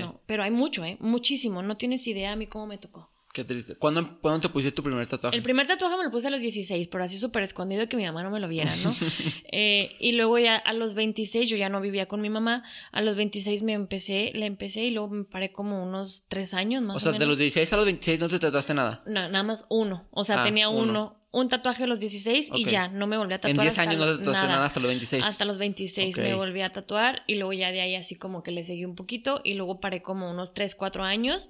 [0.00, 0.20] no.
[0.26, 0.96] Pero hay mucho, ¿eh?
[1.00, 1.62] Muchísimo.
[1.62, 3.11] No tienes idea a mí cómo me tocó.
[3.32, 3.76] Qué triste.
[3.76, 5.34] ¿Cuándo, ¿Cuándo, te pusiste tu primer tatuaje?
[5.34, 8.04] El primer tatuaje me lo puse a los 16, pero así súper escondido que mi
[8.04, 8.94] mamá no me lo viera, ¿no?
[9.52, 12.62] eh, y luego ya a los 26, yo ya no vivía con mi mamá,
[12.92, 16.82] a los 26 me empecé, le empecé y luego me paré como unos 3 años
[16.82, 19.02] más o, o sea, de los 16 a los 26 no te tatuaste nada.
[19.06, 20.06] No, nada más uno.
[20.10, 23.32] O sea, ah, tenía uno un tatuaje a los 16 y ya, no me volví
[23.32, 23.56] a tatuar.
[23.56, 24.66] En 10 años no te tatuaste nada.
[24.66, 25.24] hasta los 26.
[25.24, 28.50] Hasta los 26 me volví a tatuar y luego ya de ahí así como que
[28.50, 31.48] le seguí un poquito y luego paré como unos 3, 4 años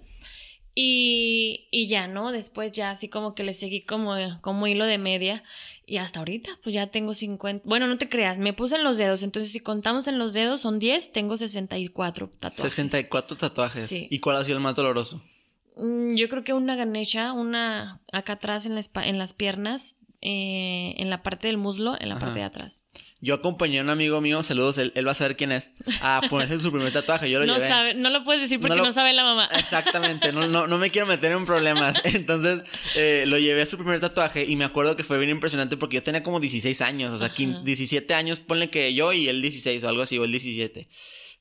[0.75, 2.33] y, y ya, ¿no?
[2.33, 5.43] Después ya así como que le seguí como, como hilo de media
[5.87, 7.65] y hasta ahorita pues ya tengo 50.
[7.67, 10.61] Bueno, no te creas, me puse en los dedos, entonces si contamos en los dedos
[10.61, 12.73] son 10, tengo 64 tatuajes.
[12.73, 13.87] 64 tatuajes.
[13.87, 14.09] Sí.
[14.11, 15.23] ¿Y cuál ha sido el más doloroso?
[15.77, 21.11] Mm, yo creo que una ganesha, una acá atrás en, en las piernas, eh, en
[21.11, 22.87] la parte del muslo, en la parte de atrás.
[23.21, 26.61] Yo acompañé a un amigo mío, saludos, él, va a saber quién es, a ponerse
[26.61, 27.29] su primer tatuaje.
[27.29, 27.69] Yo lo no llevé.
[27.69, 29.49] Sabe, no lo puedes decir porque no, sabe la mamá.
[29.59, 32.01] Exactamente, no, no, me quiero meter en problemas.
[32.05, 32.63] Entonces
[32.95, 35.97] eh, lo llevé a su primer tatuaje y me acuerdo que fue bien impresionante porque
[35.97, 39.83] yo tenía como 16 años, o sea, 17 años, ponle que yo y él 16
[39.83, 40.89] o algo así, o el 17.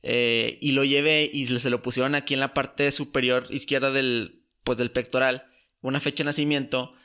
[0.04, 4.42] Eh, y lo llevé y se lo pusieron aquí en la parte superior izquierda del,
[4.64, 5.46] pues, del pectoral,
[5.82, 6.96] una fecha de nacimiento.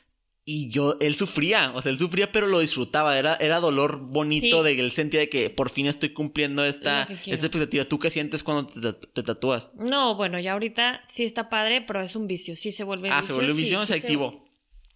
[0.49, 3.19] Y yo, él sufría, o sea, él sufría, pero lo disfrutaba.
[3.19, 7.47] Era, era dolor bonito de él sentía de que por fin estoy cumpliendo esta, esta
[7.47, 7.85] expectativa.
[7.85, 9.73] ¿Tú qué sientes cuando te, tatúas?
[9.75, 12.55] No, bueno, ya ahorita sí está padre, pero es un vicio.
[12.55, 13.25] Sí se vuelve ah, vicio.
[13.25, 14.49] Ah, se vuelve un vicio o se activo.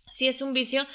[0.08, 0.86] Sí, es un vicio,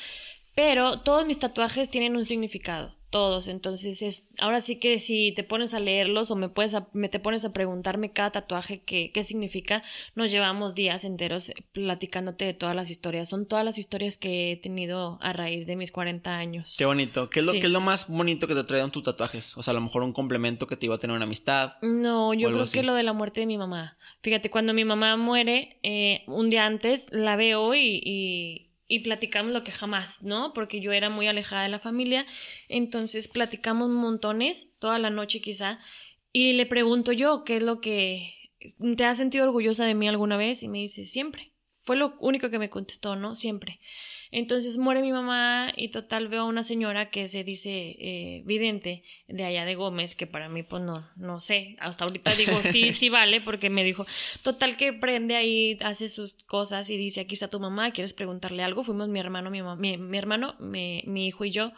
[0.55, 2.94] pero todos mis tatuajes tienen un significado.
[3.09, 3.47] Todos.
[3.47, 7.19] Entonces, es, ahora sí que si te pones a leerlos o me, puedes me te
[7.19, 9.83] pones a preguntarme cada tatuaje qué, qué significa,
[10.15, 13.29] nos llevamos días enteros platicándote de todas las historias.
[13.29, 16.75] Son todas las historias que he tenido a raíz de mis 40 años.
[16.77, 17.29] Qué bonito.
[17.29, 19.57] ¿Qué es, lo, ¿qué es lo más bonito que te traían tus tatuajes?
[19.57, 21.73] O sea, a lo mejor un complemento que te iba a tener una amistad.
[21.81, 23.97] No, yo creo que lo de la muerte de mi mamá.
[24.21, 28.64] Fíjate, cuando mi mamá muere, eh, un día antes la veo y y
[28.99, 30.53] platicamos lo que jamás, ¿no?
[30.53, 32.25] Porque yo era muy alejada de la familia,
[32.69, 35.79] entonces platicamos montones, toda la noche quizá,
[36.31, 38.33] y le pregunto yo, ¿qué es lo que
[38.97, 40.63] te has sentido orgullosa de mí alguna vez?
[40.63, 41.53] Y me dice, siempre.
[41.77, 43.35] Fue lo único que me contestó, ¿no?
[43.35, 43.79] Siempre.
[44.37, 49.01] Entonces muere mi mamá y total veo a una señora que se dice eh, vidente
[49.29, 52.91] de allá de Gómez, que para mí pues no, no sé, hasta ahorita digo sí,
[52.91, 54.05] sí vale, porque me dijo,
[54.43, 58.61] total que prende ahí, hace sus cosas y dice, aquí está tu mamá, ¿quieres preguntarle
[58.61, 58.83] algo?
[58.83, 59.61] Fuimos mi hermano, mi,
[59.97, 61.71] mi, hermano, mi, mi hijo y yo.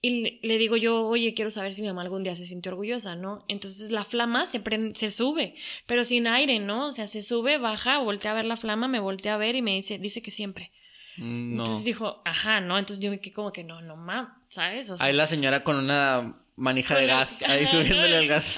[0.00, 3.14] Y le digo yo, oye, quiero saber si mi mamá algún día se sintió orgullosa,
[3.14, 3.44] ¿no?
[3.46, 5.54] Entonces la flama se, prende, se sube,
[5.86, 6.88] pero sin aire, ¿no?
[6.88, 9.62] O sea, se sube, baja, voltea a ver la flama, me voltea a ver y
[9.62, 10.72] me dice, dice que siempre.
[11.16, 11.62] Mm, no.
[11.62, 12.78] Entonces dijo, ajá, ¿no?
[12.78, 14.92] Entonces yo me quedé como que no, no ma, ¿sabes?
[15.00, 18.56] ahí la señora con una manija de gas, ahí subiéndole el gas.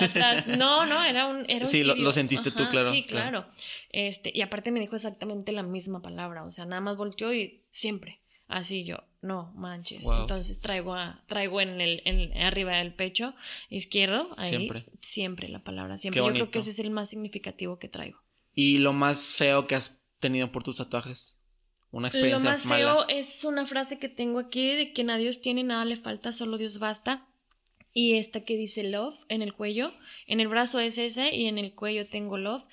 [0.59, 1.49] No, no, era un.
[1.49, 2.91] Era sí, lo, sentiste tú, claro.
[2.91, 3.47] Sí, claro.
[3.91, 7.65] Este, y aparte me dijo exactamente la misma palabra, o sea, nada más volteó y
[7.71, 8.21] siempre.
[8.49, 10.07] Así yo, no manches.
[10.07, 13.35] Entonces traigo a, traigo en el, en, arriba del pecho
[13.71, 14.87] izquierdo, ahí, siempre.
[15.01, 16.23] Siempre la palabra, siempre.
[16.23, 18.23] Yo creo que ese es el más significativo que traigo.
[18.55, 21.36] ¿Y lo más feo que has tenido por tus tatuajes?
[21.97, 25.41] Una experiencia Lo más feo es una frase que tengo aquí de que a Dios
[25.41, 27.27] tiene, nada le falta, solo Dios basta.
[27.95, 29.91] Y esta que dice love en el cuello.
[30.27, 32.65] En el brazo es ese y en el cuello tengo love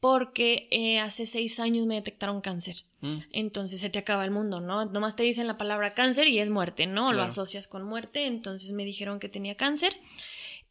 [0.00, 2.76] porque eh, hace seis años me detectaron cáncer.
[3.02, 3.16] Mm.
[3.32, 4.86] Entonces se te acaba el mundo, ¿no?
[4.86, 7.12] Nomás te dicen la palabra cáncer y es muerte, ¿no?
[7.12, 8.24] Lo asocias con muerte.
[8.24, 9.94] Entonces me dijeron que tenía cáncer.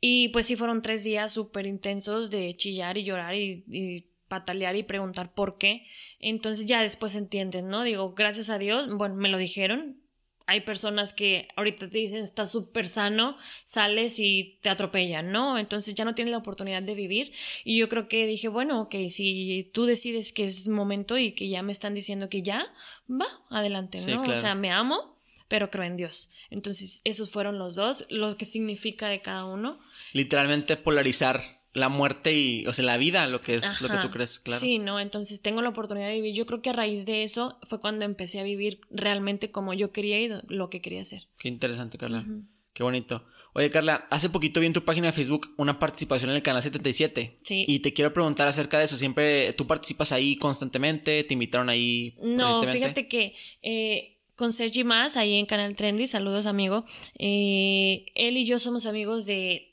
[0.02, 4.84] Y pues sí fueron tres días súper intensos de chillar y llorar y patalear y
[4.84, 5.86] preguntar por qué.
[6.20, 7.84] Entonces ya después entienden, ¿no?
[7.84, 9.98] Digo, gracias a Dios, bueno, me lo dijeron.
[10.46, 15.60] Hay personas que ahorita te dicen, estás súper sano, sales y te atropellan, ¿no?
[15.60, 17.34] Entonces ya no tienes la oportunidad de vivir.
[17.64, 21.50] Y yo creo que dije, bueno, ok, si tú decides que es momento y que
[21.50, 22.66] ya me están diciendo que ya,
[23.12, 24.24] va, adelante, ¿no?
[24.24, 26.32] O sea, me amo, pero creo en Dios.
[26.50, 29.78] Entonces, esos fueron los dos, lo que significa de cada uno.
[30.14, 31.42] Literalmente polarizar
[31.80, 34.60] la muerte y, o sea, la vida, lo que es lo que tú crees, claro.
[34.60, 36.36] Sí, no, entonces tengo la oportunidad de vivir.
[36.36, 39.92] Yo creo que a raíz de eso fue cuando empecé a vivir realmente como yo
[39.92, 41.28] quería y lo que quería hacer.
[41.38, 42.26] Qué interesante, Carla.
[42.74, 43.24] Qué bonito.
[43.54, 46.62] Oye, Carla, hace poquito vi en tu página de Facebook una participación en el canal
[46.62, 47.38] 77.
[47.42, 47.66] Sí.
[47.68, 48.96] Y te quiero preguntar acerca de eso.
[48.96, 51.24] ¿Siempre tú participas ahí constantemente?
[51.24, 52.16] ¿Te invitaron ahí?
[52.24, 56.86] No, fíjate que eh, con Sergi Más, ahí en Canal Trendy, saludos amigo.
[57.18, 59.69] Eh, él y yo somos amigos de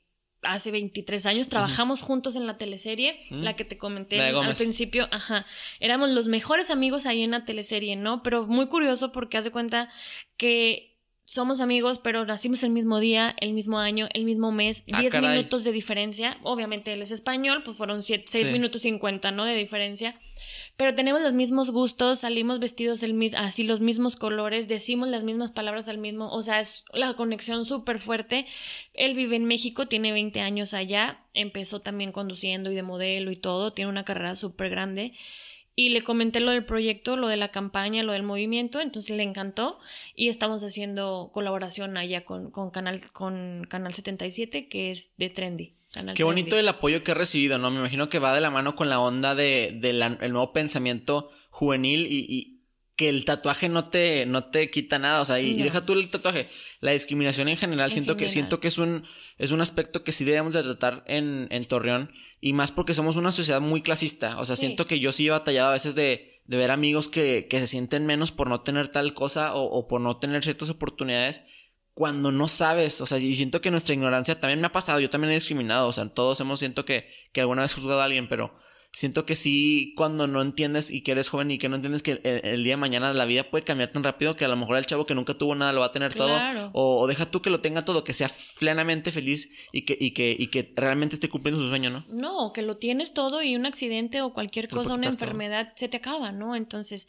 [0.48, 3.42] hace 23 años, trabajamos juntos en la teleserie, mm.
[3.42, 5.46] la que te comenté al principio, ajá,
[5.80, 8.22] éramos los mejores amigos ahí en la teleserie, ¿no?
[8.22, 9.88] Pero muy curioso porque hace cuenta
[10.36, 15.16] que somos amigos, pero nacimos el mismo día, el mismo año, el mismo mes, 10
[15.16, 16.38] ah, minutos de diferencia.
[16.44, 19.44] Obviamente él es español, pues fueron 6 minutos 50, ¿no?
[19.44, 20.14] De diferencia
[20.76, 23.02] pero tenemos los mismos gustos, salimos vestidos
[23.36, 27.64] así los mismos colores, decimos las mismas palabras al mismo, o sea, es la conexión
[27.64, 28.46] súper fuerte.
[28.92, 33.36] Él vive en México, tiene 20 años allá, empezó también conduciendo y de modelo y
[33.36, 35.12] todo, tiene una carrera súper grande
[35.78, 39.22] y le comenté lo del proyecto, lo de la campaña, lo del movimiento, entonces le
[39.22, 39.78] encantó
[40.14, 45.74] y estamos haciendo colaboración allá con, con, Canal, con Canal 77, que es de Trendy.
[46.14, 47.70] Qué bonito el apoyo que he recibido, ¿no?
[47.70, 52.06] Me imagino que va de la mano con la onda de, el nuevo pensamiento juvenil
[52.08, 52.52] y,
[52.96, 56.08] que el tatuaje no te, no te quita nada, o sea, y, deja tú el
[56.08, 56.46] tatuaje.
[56.80, 59.04] La discriminación en general, siento que siento que es un
[59.36, 63.16] es un aspecto que sí debemos de tratar en, en Torreón y más porque somos
[63.16, 66.40] una sociedad muy clasista, o sea, siento que yo sí he batallado a veces de,
[66.46, 69.88] de ver amigos que, que, se sienten menos por no tener tal cosa o, o
[69.88, 71.42] por no tener ciertas oportunidades
[71.96, 75.08] cuando no sabes, o sea, y siento que nuestra ignorancia también me ha pasado, yo
[75.08, 78.28] también he discriminado, o sea, todos hemos siento que, que alguna vez juzgado a alguien,
[78.28, 78.52] pero
[78.92, 82.20] siento que sí, cuando no entiendes y que eres joven y que no entiendes que
[82.22, 84.84] el, día de mañana la vida puede cambiar tan rápido que a lo mejor el
[84.84, 86.38] chavo que nunca tuvo nada lo va a tener todo.
[86.74, 90.36] O, deja tú que lo tenga todo, que sea plenamente feliz y que, y que,
[90.38, 92.04] y que realmente esté cumpliendo su sueño, ¿no?
[92.10, 95.96] No, que lo tienes todo y un accidente o cualquier cosa, una enfermedad, se te
[95.96, 96.56] acaba, ¿no?
[96.56, 97.08] Entonces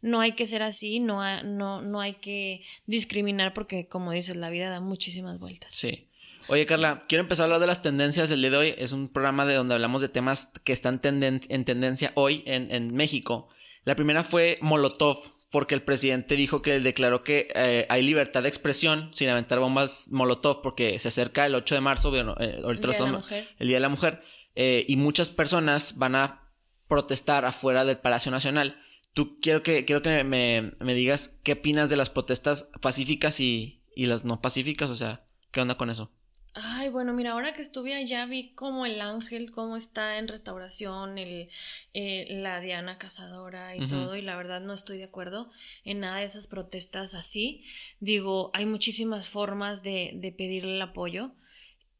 [0.00, 4.50] no hay que ser así, no, no, no hay que discriminar porque, como dices, la
[4.50, 5.72] vida da muchísimas vueltas.
[5.72, 6.08] Sí.
[6.48, 8.74] Oye, Carla, quiero empezar a hablar de las tendencias del día de hoy.
[8.78, 13.48] Es un programa de donde hablamos de temas que están en tendencia hoy en, México.
[13.84, 15.18] La primera fue Molotov.
[15.50, 20.08] porque el presidente dijo que declaró que eh, hay libertad de expresión sin aventar bombas
[20.10, 22.86] Molotov porque se acerca el 8 de marzo, bueno, eh, ahorita El Día de la
[22.86, 23.48] lo estamos- Mujer.
[23.58, 24.22] el Día de la Mujer,
[24.54, 26.50] eh, y muchas personas van a
[26.86, 28.78] protestar afuera del Palacio Nacional.
[29.18, 33.82] Tú quiero que, quiero que me, me digas qué opinas de las protestas pacíficas y,
[33.96, 36.12] y las no pacíficas, o sea, ¿qué onda con eso?
[36.54, 41.18] Ay, bueno, mira, ahora que estuve allá vi como el ángel, cómo está en restauración,
[41.18, 41.48] el,
[41.94, 45.50] eh, la Diana Cazadora y todo, y la verdad no estoy de acuerdo
[45.82, 47.64] en nada de esas protestas así.
[47.98, 51.32] Digo, hay muchísimas formas de, de pedirle el apoyo.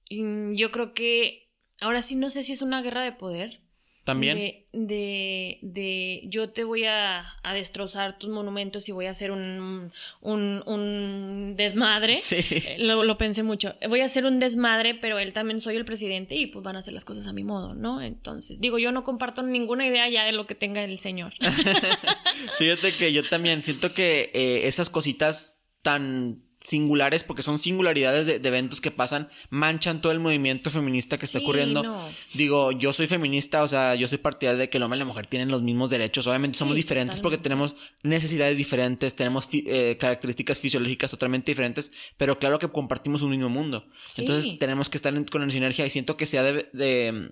[0.08, 1.50] Yo creo que
[1.80, 3.66] ahora sí no sé si es una guerra de poder.
[4.08, 4.38] También.
[4.38, 9.30] De, de, de yo te voy a, a destrozar tus monumentos y voy a hacer
[9.30, 9.92] un,
[10.22, 12.18] un, un desmadre.
[12.22, 12.36] Sí.
[12.50, 13.74] Eh, Lo, lo pensé mucho.
[13.86, 16.78] Voy a hacer un desmadre, pero él también soy el presidente y pues van a
[16.78, 18.00] hacer las cosas a mi modo, ¿no?
[18.00, 21.34] Entonces, digo, yo no comparto ninguna idea ya de lo que tenga el señor.
[22.58, 28.38] Fíjate que yo también siento que eh, esas cositas tan singulares, porque son singularidades de,
[28.40, 31.82] de eventos que pasan, manchan todo el movimiento feminista que está Sí, ocurriendo.
[31.82, 32.08] no.
[32.34, 35.04] Digo, yo soy feminista, o sea, yo soy partidaria de que el hombre y la
[35.04, 36.26] mujer tienen los mismos derechos.
[36.26, 42.38] Obviamente somos Sí, diferentes porque tenemos necesidades diferentes, tenemos eh, características fisiológicas totalmente diferentes, pero
[42.38, 43.86] claro que compartimos un mismo mundo.
[44.08, 44.22] Sí.
[44.22, 47.30] Entonces tenemos que estar en, con sinergia y siento que se ha de,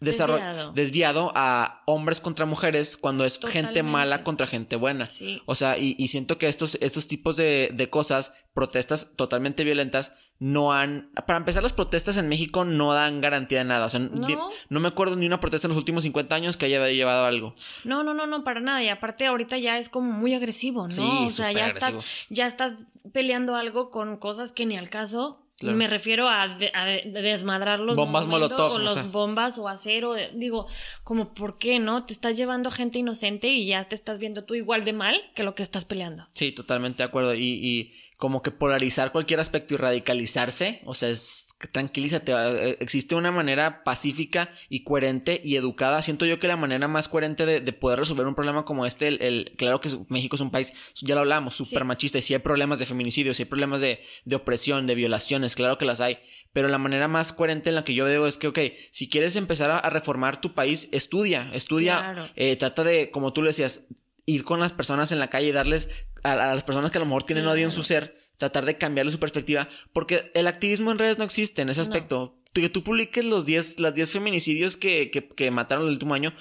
[0.00, 0.72] Desviado.
[0.72, 5.04] desviado a hombres contra mujeres cuando es gente mala contra gente buena.
[5.06, 5.42] Sí.
[5.46, 10.14] O sea, y, y siento que estos, estos tipos de, de cosas, protestas totalmente violentas,
[10.38, 11.10] no han...
[11.26, 13.84] Para empezar, las protestas en México no dan garantía de nada.
[13.84, 14.50] O sea, No.
[14.70, 17.54] no me acuerdo ni una protesta en los últimos 50 años que haya llevado algo.
[17.84, 18.82] No, no, no, no, para nada.
[18.82, 20.92] Y aparte ahorita ya es como muy agresivo, ¿no?
[20.94, 21.98] Sí, o sea, ya estás,
[22.30, 22.74] ya estás
[23.12, 25.46] peleando algo con cosas que ni al caso.
[25.60, 25.76] Claro.
[25.76, 29.02] Me refiero a, de- a de- desmadrar los Bombas Molotov, o sea.
[29.04, 30.14] bombas o acero.
[30.34, 30.66] digo,
[31.04, 32.06] como, ¿por qué no?
[32.06, 35.42] Te estás llevando gente inocente y ya te estás viendo tú igual de mal que
[35.42, 36.26] lo que estás peleando.
[36.32, 37.34] Sí, totalmente de acuerdo.
[37.34, 42.32] Y, y como que polarizar cualquier aspecto y radicalizarse, o sea, es tranquilízate.
[42.32, 46.02] eh, Existe una manera pacífica y coherente y educada.
[46.02, 49.08] Siento yo que la manera más coherente de, de poder resolver un problema como este,
[49.08, 51.84] el, el- claro que México es un país, ya lo hablamos, súper Sí.
[51.86, 52.18] machista.
[52.18, 55.78] Y si hay problemas de feminicidio, si hay problemas de, de opresión, de violaciones, claro
[55.78, 56.18] que las hay.
[56.52, 58.58] Pero la manera más coherente en la que yo veo es que, ok,
[58.90, 62.28] si quieres empezar a, a reformar tu país, estudia, estudia, Claro.
[62.36, 63.86] eh, trata de, como tú lo decías,
[64.26, 65.88] ir con las personas en la calle y darles
[66.22, 68.78] a, a las personas que a lo mejor tienen odio en su ser, tratar de
[68.78, 71.82] cambiarle su perspectiva, porque el activismo en redes no existe en ese No.
[71.82, 72.36] aspecto.
[72.52, 76.32] Que tú publiques los 10, las 10 feminicidios que, que, que mataron el último año.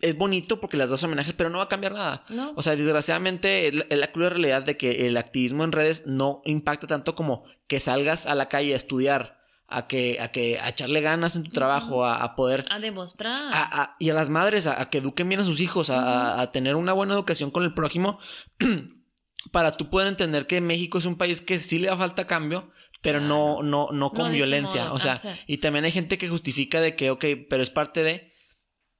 [0.00, 2.24] Es bonito porque las das homenaje, pero no va a cambiar nada.
[2.28, 2.52] No.
[2.56, 6.42] O sea, desgraciadamente es la, la cruda realidad de que el activismo en redes no
[6.44, 9.38] impacta tanto como que salgas a la calle a estudiar,
[9.76, 13.52] a que, a que, a echarle ganas en tu trabajo, a, a poder A demostrar.
[13.54, 16.00] a- a- y a las madres a, que eduquen bien a sus hijos, a,
[16.36, 18.18] a- a tener una buena educación con el prójimo,
[19.52, 22.70] para tú poder entender que México es un país que sí le da falta cambio,
[23.02, 24.84] pero no, no, no con No violencia.
[24.84, 28.02] modo, o sea, y también hay gente que justifica de que, ok, pero es parte
[28.02, 28.32] de.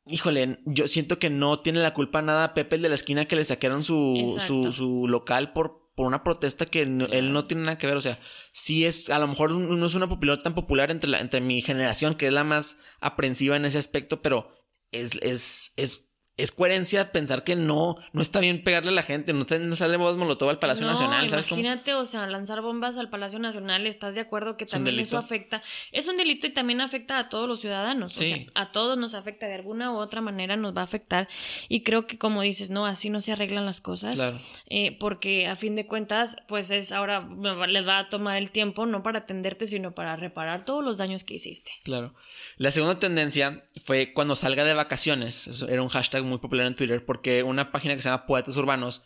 [0.07, 3.37] Híjole, yo siento que no tiene la culpa nada Pepe el de la esquina que
[3.37, 7.63] le saquearon su, su, su local por, por una protesta que no- él no tiene
[7.65, 7.97] nada que ver.
[7.97, 8.19] O sea,
[8.53, 11.63] sí es, a lo mejor no es una popular tan popular entre, la, entre mi
[11.63, 14.51] generación, que es la más aprensiva en ese aspecto, pero
[14.91, 19.32] es, es, es, es coherencia pensar que no, no está bien pegarle a la gente,
[19.32, 21.61] no, te, no sale molotov al Palacio no, Nacional, ¿sabes cómo?
[21.61, 25.16] Imagínate, o sea, lanzar bombas al Palacio Nacional, ¿estás de acuerdo que un también eso
[25.16, 25.62] afecta?
[25.93, 28.20] Es un delito y también afecta a todos los ciudadanos.
[28.20, 31.28] O sea, a todos nos afecta de alguna u otra manera, nos va a afectar.
[31.68, 34.16] Y creo que, como dices, no, así no se arreglan las cosas.
[34.16, 34.39] Claro.
[34.68, 37.28] Eh, porque a fin de cuentas, pues es ahora
[37.68, 41.22] les va a tomar el tiempo, no para atenderte, sino para reparar todos los daños
[41.22, 41.70] que hiciste.
[41.85, 42.14] Claro.
[42.57, 45.47] La segunda tendencia fue cuando salga de vacaciones.
[45.47, 48.57] Eso era un hashtag muy popular en Twitter porque una página que se llama Poetas
[48.57, 49.05] Urbanos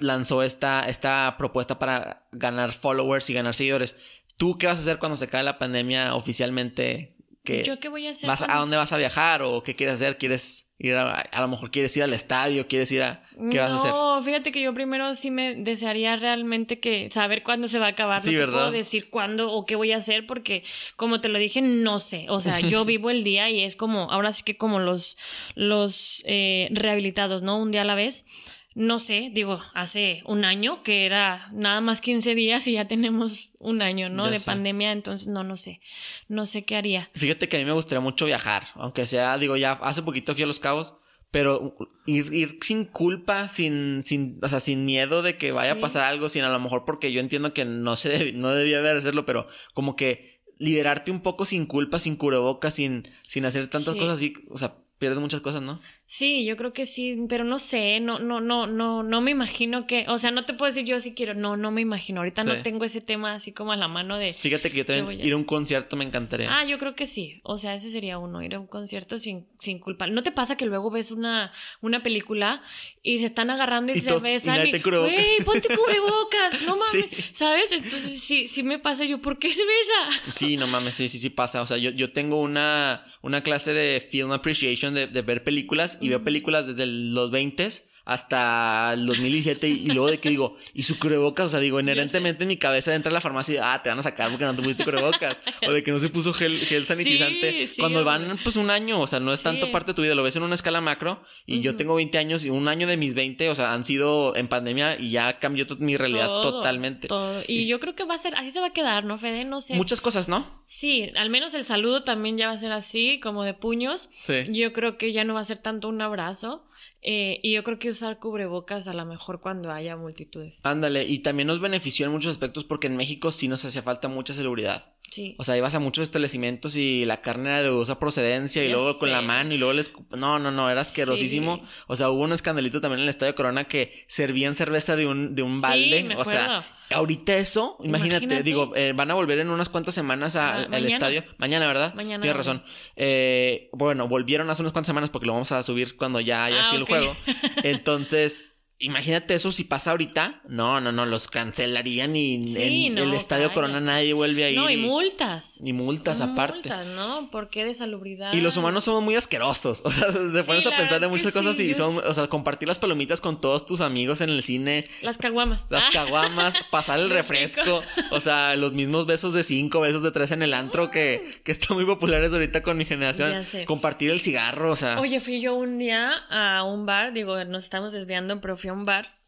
[0.00, 3.96] lanzó esta, esta propuesta para ganar followers y ganar seguidores.
[4.36, 7.17] ¿Tú qué vas a hacer cuando se acabe la pandemia oficialmente?
[7.48, 8.28] ¿Qué, ¿Yo qué voy a hacer?
[8.28, 10.18] vas, ¿A dónde vas a viajar o qué quieres hacer?
[10.18, 12.68] ¿Quieres ir a, a lo mejor quieres ir al estadio?
[12.68, 13.22] ¿Quieres ir a...
[13.50, 13.90] ¿Qué vas a hacer?
[13.90, 17.90] No, fíjate que yo primero sí me desearía realmente que saber cuándo se va a
[17.90, 18.20] acabar.
[18.20, 18.58] Sí, no te ¿verdad?
[18.58, 20.62] puedo decir cuándo o qué voy a hacer porque,
[20.96, 22.26] como te lo dije, no sé.
[22.28, 25.16] O sea, yo vivo el día y es como, ahora sí que como los,
[25.54, 27.58] los eh, rehabilitados, ¿no?
[27.58, 28.26] Un día a la vez.
[28.74, 33.50] No sé, digo, hace un año que era nada más 15 días y ya tenemos
[33.58, 34.26] un año, ¿no?
[34.26, 34.46] Ya de sé.
[34.46, 35.80] pandemia, entonces no, no sé.
[36.28, 37.08] No sé qué haría.
[37.14, 40.44] Fíjate que a mí me gustaría mucho viajar, aunque sea, digo, ya hace poquito fui
[40.44, 40.94] a Los Cabos,
[41.30, 45.78] pero ir, ir sin culpa, sin, sin, o sea, sin miedo de que vaya Sí.
[45.78, 48.50] a pasar algo, sin a lo mejor porque yo entiendo que no se deb- no
[48.50, 53.44] debía haber hacerlo, pero como que liberarte un poco sin culpa, sin cubrebocas, sin, sin
[53.44, 53.98] hacer tantas Sí.
[54.00, 55.80] cosas así, o sea, pierdes muchas cosas, ¿no?
[56.10, 59.86] Sí, yo creo que sí, pero no sé, no, no, no, no, no me imagino
[59.86, 62.20] que, o sea, no te puedo decir yo sí quiero, no, no me imagino.
[62.20, 64.32] Ahorita no tengo ese tema así como a la mano de.
[64.32, 66.48] Fíjate que yo también ir a un concierto me encantaría.
[66.50, 67.40] Ah, yo creo que sí.
[67.42, 70.06] O sea, ese sería uno, ir a un concierto sin, sin culpa.
[70.06, 71.52] ¿No te pasa que luego ves una,
[71.82, 72.62] una película
[73.02, 75.12] y se están agarrando y, Y se y besan y, cubrebocas.
[75.12, 77.22] güey, ponte cubrebocas, no mames, Sí.
[77.34, 77.70] ¿sabes?
[77.70, 80.32] Entonces sí, sí me pasa yo, ¿por qué se besa?
[80.32, 81.60] Sí, no mames, sí, sí, sí pasa.
[81.60, 85.97] O sea, yo, yo tengo una, una clase de film appreciation, de, de ver películas,
[86.00, 87.68] y veo películas desde los 20
[88.08, 91.78] hasta el 2017, y, y luego de que digo, y su cubrebocas, o sea, digo,
[91.78, 94.44] inherentemente en mi cabeza entra a la farmacia y, ah, te van a sacar porque
[94.44, 95.36] no te pusiste cubrebocas,
[95.66, 97.50] o de que no se puso gel, gel sanitizante.
[97.60, 99.44] Sí, sí, Cuando van, pues, un año, o sea, no es Sí.
[99.44, 102.18] tanto parte de tu vida, lo ves en una escala macro, y yo tengo 20
[102.18, 105.38] años, y un año de mis 20, o sea, han sido en pandemia, y ya
[105.38, 107.08] cambió mi realidad Todo, totalmente.
[107.08, 107.42] todo.
[107.46, 109.44] Y Y- yo creo que va a ser, así se va a quedar, ¿no, Fede?
[109.44, 109.74] No sé.
[109.74, 110.62] Muchas cosas, ¿no?
[110.64, 114.10] Sí, al menos el saludo también ya va a ser así, como de puños.
[114.16, 114.44] Sí.
[114.50, 116.64] Yo creo que ya no va a ser tanto un abrazo.
[117.02, 120.60] Eh, y yo creo que usar cubrebocas a lo mejor cuando haya multitudes.
[120.64, 124.08] Ándale, y también nos benefició en muchos aspectos porque en México sí nos hacía falta
[124.08, 124.94] mucha celebridad.
[125.10, 125.34] Sí.
[125.38, 128.74] O sea, ibas a muchos establecimientos y la carne era de dudosa procedencia y Ya
[128.76, 129.92] luego con la mano y luego les...
[130.16, 131.56] No, no, no, era asquerosísimo.
[131.56, 131.62] Sí.
[131.86, 135.34] O sea, hubo un escandalito también en el Estadio Corona que servían cerveza de un,
[135.34, 136.04] de un Sí, balde.
[136.04, 138.42] me o sea, ahorita eso, imagínate, Imagínate.
[138.42, 140.88] digo, eh, van a volver en unas cuantas semanas a- Ah, al mañana.
[140.88, 141.24] estadio.
[141.38, 141.94] Mañana, ¿verdad?
[141.94, 142.62] Mañana Tienes razón.
[142.96, 146.60] Eh, bueno, volvieron hace unas cuantas semanas porque lo vamos a subir cuando ya haya
[146.62, 147.16] Ah, sido el juego.
[147.62, 148.50] Entonces,
[148.80, 150.40] imagínate eso si pasa ahorita.
[150.48, 153.52] No, no, no, los cancelarían y Sí, en no, el Estadio.
[153.52, 154.58] Corona nadie vuelve a ir.
[154.58, 155.60] no, y multas.
[155.64, 156.68] y multas aparte.
[156.68, 157.28] Multas, ¿no?
[157.30, 158.32] ¿Por qué de salubridad?
[158.32, 159.82] Y los humanos somos muy asquerosos.
[159.88, 162.68] O sea, te pones a pensar de muchas cosas sí, y son, o sea, compartir
[162.68, 165.66] las palomitas con todos tus amigos en el cine, Las caguamas.
[165.70, 170.12] las Ah, caguamas, pasar el refresco, o sea, los mismos besos de cinco, besos de
[170.12, 173.32] tres en el antro que, que están muy populares ahorita con mi generación.
[173.32, 173.64] Ya sé.
[173.64, 175.00] Compartir el cigarro, o sea.
[175.00, 178.74] Oye, fui yo un día a un bar, digo, nos estamos desviando, pero fui a
[178.74, 179.18] un bar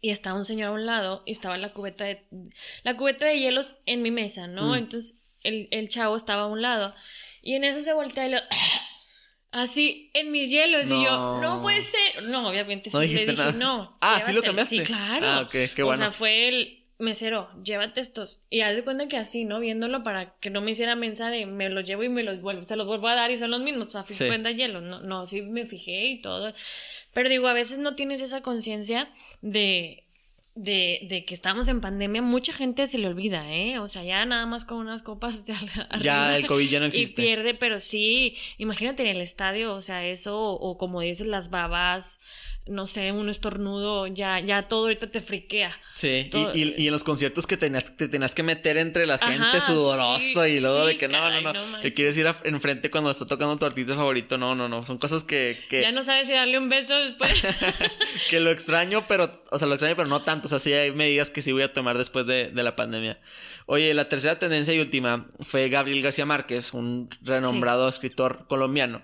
[0.00, 2.26] y estaba un señor a un lado y estaba la cubeta de
[2.84, 4.70] la cubeta de hielos en mi mesa, ¿no?
[4.70, 4.74] Mm.
[4.76, 6.94] Entonces el, el chavo estaba a un lado
[7.42, 8.38] y en eso se voltea y lo
[9.50, 11.40] así en mis hielos y yo, No.
[11.40, 12.22] no puede ser.
[12.24, 13.52] No, obviamente sí No le dije, nada.
[13.52, 13.94] no.
[14.00, 14.42] Ah, ¿sí lo llévatelo".
[14.42, 14.76] cambiaste?
[14.78, 15.26] Sí, claro.
[15.26, 16.02] Ah, ok, qué O bueno.
[16.02, 18.42] sea, fue el mesero, llévate estos.
[18.50, 19.60] Y haz de cuenta que así, ¿no?
[19.60, 22.64] Viéndolo para que no me hiciera mensa de me los llevo y me los vuelvo,
[22.66, 23.88] se los vuelvo a dar y son los mismos.
[23.88, 24.26] O sea, Sí.
[24.26, 24.80] cuenta hielo.
[24.80, 26.52] No, no, sí me fijé y todo.
[27.14, 29.08] Pero digo, a veces no tienes esa conciencia
[29.42, 30.04] de,
[30.56, 32.20] de, de que estamos en pandemia.
[32.20, 33.78] Mucha gente se le olvida, ¿eh?
[33.78, 35.54] O sea, ya nada más con unas copas de
[36.02, 37.22] Ya el COVID ya no Y existe.
[37.22, 41.50] pierde, pero sí, imagínate en el estadio, o sea, eso, o, o como dices, las
[41.50, 42.20] babas,
[42.68, 45.70] no sé, un estornudo, ya, ya todo ahorita te friquea.
[45.94, 49.06] Sí, y, todo- y- y en los conciertos que tenías, te tenías que meter entre
[49.06, 51.92] la Ajá, gente sudoroso sí, y luego sí, de que no, caray, no, no te
[51.92, 55.24] quieres ir a- enfrente cuando está tocando tu artista favorito, no, no, no, son cosas
[55.24, 57.30] que, que, Ya no sabes si darle un beso después.
[58.30, 60.92] que lo extraño, pero, o sea, lo extraño, pero no tanto, o sea, sí hay
[60.92, 63.20] medidas que sí voy a tomar después de, de la pandemia.
[63.66, 69.02] Oye, la tercera tendencia y última fue Gabriel García Márquez, un renombrado escritor colombiano,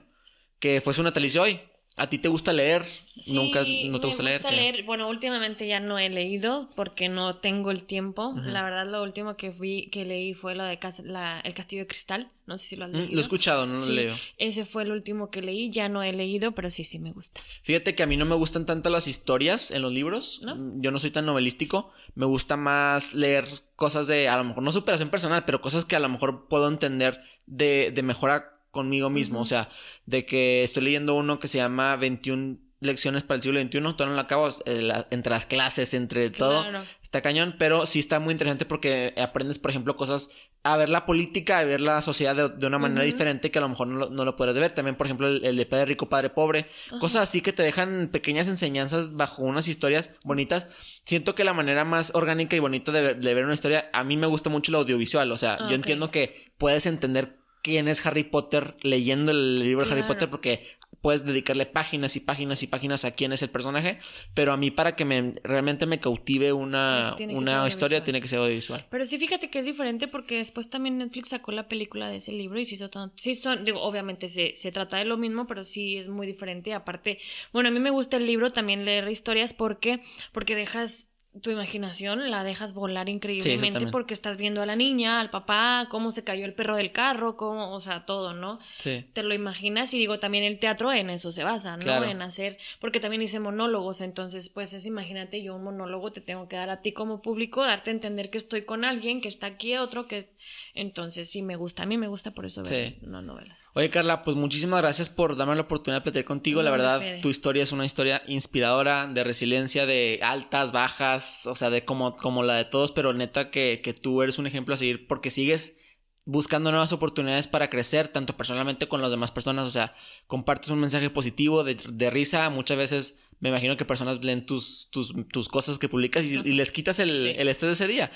[0.59, 1.61] que fue su natalicio hoy.
[1.97, 2.85] ¿A ti te gusta leer?
[3.29, 4.75] ¿Nunca Sí, no te me gusta leer?
[4.75, 4.83] ¿Qué?
[4.85, 8.35] Bueno, últimamente ya no he leído porque no tengo el tiempo.
[8.47, 11.87] La verdad, lo último que vi, que leí fue lo de la- El Castillo de
[11.87, 12.33] Cristal.
[12.47, 13.11] No sé si lo has Mm, leído.
[13.13, 14.17] Lo he escuchado, no lo Sí, leído.
[14.39, 15.71] Ese fue el último que leí.
[15.71, 17.41] Ya no he leído, pero sí, sí me gusta.
[17.63, 20.41] Fíjate que a mí no me gustan tanto las historias en los libros.
[20.43, 20.57] ¿No?
[20.83, 21.93] Yo no soy tan novelístico.
[22.17, 23.45] Me gusta más leer
[23.77, 26.67] cosas de, a lo mejor no superación personal, pero cosas que a lo mejor puedo
[26.67, 29.41] entender de, de mejora conmigo mismo.
[29.41, 29.71] O sea,
[30.05, 33.71] de que estoy leyendo uno que se llama 21 lecciones para el siglo XXI.
[33.81, 34.49] Todavía no lo acabo.
[34.67, 36.61] eh, la- entre las clases, entre todo.
[36.69, 36.85] Claro.
[37.03, 40.29] Está cañón, pero sí está muy interesante porque aprendes, por ejemplo, cosas
[40.65, 43.63] a ver la política, a ver la sociedad de, de una manera diferente que a
[43.63, 44.73] lo mejor no lo, no lo puedes ver.
[44.73, 46.67] También, por ejemplo, el, el de Padre Rico, Padre Pobre.
[47.01, 50.67] Cosas así que te dejan pequeñas enseñanzas bajo unas historias bonitas.
[51.07, 54.03] Siento que la manera más orgánica y bonita de ver, de ver una historia, a
[54.05, 55.31] mí me gusta mucho el audiovisual.
[55.33, 55.73] O sea, Ah, yo ok.
[55.75, 60.03] entiendo que puedes entender quién es Harry Potter leyendo el libro de Harry.
[60.07, 63.99] Potter porque puedes dedicarle páginas y páginas y páginas a quién es el personaje,
[64.33, 68.39] pero a mí para que me realmente me cautive una, una historia tiene que ser
[68.39, 68.87] audiovisual.
[68.91, 72.33] Pero sí, fíjate que es diferente porque después también Netflix sacó la película de ese
[72.33, 75.47] libro y sí, hizo tan- sí son, digo, obviamente se, se trata de lo mismo,
[75.47, 76.73] pero sí es muy diferente.
[76.75, 77.19] Aparte,
[77.53, 80.01] bueno, a mí me gusta el libro, también leer historias porque,
[80.33, 85.31] porque dejas tu imaginación la dejas volar increíblemente porque estás viendo a la niña, al
[85.31, 88.61] papá, cómo se cayó el perro del carro, cómo, o sea, todo, ¿no?
[88.79, 89.05] Sí.
[89.13, 92.05] Te lo imaginas y digo, también el teatro en eso se basa, ¿no?
[92.05, 96.49] En hacer, porque también hice monólogos, entonces, pues es, imagínate, yo un monólogo te tengo
[96.49, 99.47] que dar a ti como público, darte a entender que estoy con alguien, que está
[99.47, 100.29] aquí, otro que,
[100.75, 103.07] entonces sí me gusta, a mí me gusta por eso ver sí.
[103.07, 103.67] novelas.
[103.75, 107.29] Oye, Carla, pues muchísimas gracias por darme la oportunidad de platicar contigo, la verdad, tu
[107.29, 112.43] historia es una historia inspiradora, de resiliencia, de altas, bajas, o sea, de como, como
[112.43, 115.79] la de todos, pero neta que, que tú eres un ejemplo a seguir porque sigues
[116.27, 119.95] buscando nuevas oportunidades para crecer, tanto personalmente con las demás personas, o sea,
[120.27, 124.89] compartes un mensaje positivo, de, de risa, muchas veces me imagino que personas leen tus,
[124.91, 128.11] tus, tus cosas que publicas y, les quitas el, el estrés de ese día.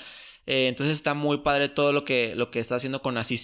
[0.47, 3.37] Eh, entonces está muy padre todo lo que, lo que estás haciendo con Así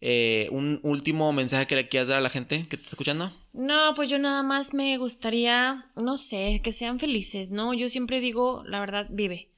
[0.00, 3.32] eh, un último mensaje que le quieras dar a la gente que te está escuchando.
[3.52, 7.72] No, pues yo nada más me gustaría, no sé, que sean felices, ¿no?
[7.72, 9.50] Yo siempre digo, la verdad, vive.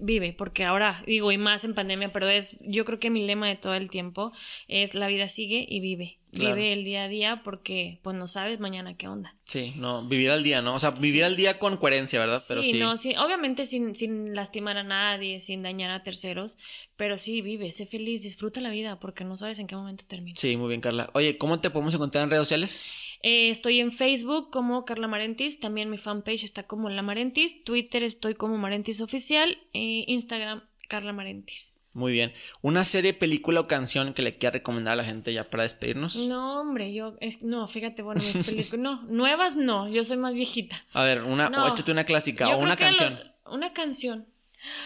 [0.00, 3.46] Vive, porque ahora digo, y más en pandemia, pero es, yo creo que mi lema
[3.46, 4.32] de todo el tiempo
[4.66, 6.18] es la vida sigue y vive.
[6.32, 9.34] Vive el día a día porque pues no sabes mañana qué onda.
[9.44, 10.74] Sí, no, vivir al día, ¿no?
[10.74, 12.38] O sea, vivir al día con coherencia, ¿verdad?
[12.38, 12.78] Sí, pero sí.
[12.78, 16.58] no, sí, obviamente sin, sin lastimar a nadie, sin dañar a terceros,
[16.96, 20.38] pero sí, vive, sé feliz, disfruta la vida porque no sabes en qué momento termina.
[20.38, 21.10] Sí, muy bien, Carla.
[21.14, 22.94] Oye, ¿cómo te podemos encontrar en redes sociales?
[23.22, 28.02] Eh, estoy en Facebook como Carla Marentis, también mi fanpage está como La Marentis, Twitter
[28.02, 31.78] estoy como Marentis Oficial, eh, Instagram Carla Marentis.
[31.96, 32.34] Muy bien.
[32.60, 36.28] ¿Una serie, película o canción que le quiera recomendar a la gente ya para despedirnos?
[36.28, 37.16] No, hombre, yo.
[37.20, 38.78] Es, no, fíjate, bueno, mis películas.
[38.78, 40.84] No, nuevas no, yo soy más viejita.
[40.92, 43.10] A ver, una, o échate una clásica o una canción.
[43.46, 44.26] una canción.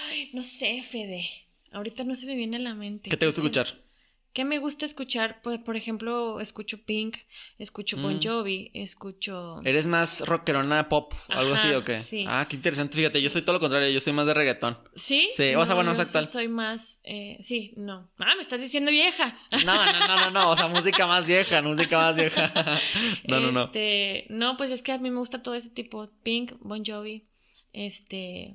[0.08, 1.26] Ay, no sé, Fede.
[1.72, 3.10] Ahorita no se me viene a la mente.
[3.10, 3.66] ¿Qué te gusta escuchar?
[4.32, 5.40] ¿Qué me gusta escuchar?
[5.42, 7.16] Pues, por ejemplo, escucho Pink,
[7.58, 8.20] escucho Bon mm.
[8.22, 9.60] Jovi, escucho...
[9.64, 12.00] ¿Eres más rockerona pop o algo así o qué?
[12.00, 12.24] Sí.
[12.28, 12.96] Ah, qué interesante.
[12.96, 14.78] Fíjate, yo soy todo lo contrario, yo soy más de reggaetón.
[14.94, 15.28] ¿Sí?
[15.34, 16.24] Sí, o sea, bueno, más actual.
[16.24, 17.00] soy más...
[17.04, 18.08] Eh, sí, no.
[18.18, 19.34] Ah, me estás diciendo vieja.
[19.66, 22.52] No, no, no, no, no, o sea, música más vieja, música más vieja.
[23.26, 23.64] no, no, no.
[23.64, 26.08] Este, no, pues es que a mí me gusta todo ese tipo.
[26.22, 27.26] Pink, Bon Jovi,
[27.72, 28.54] este...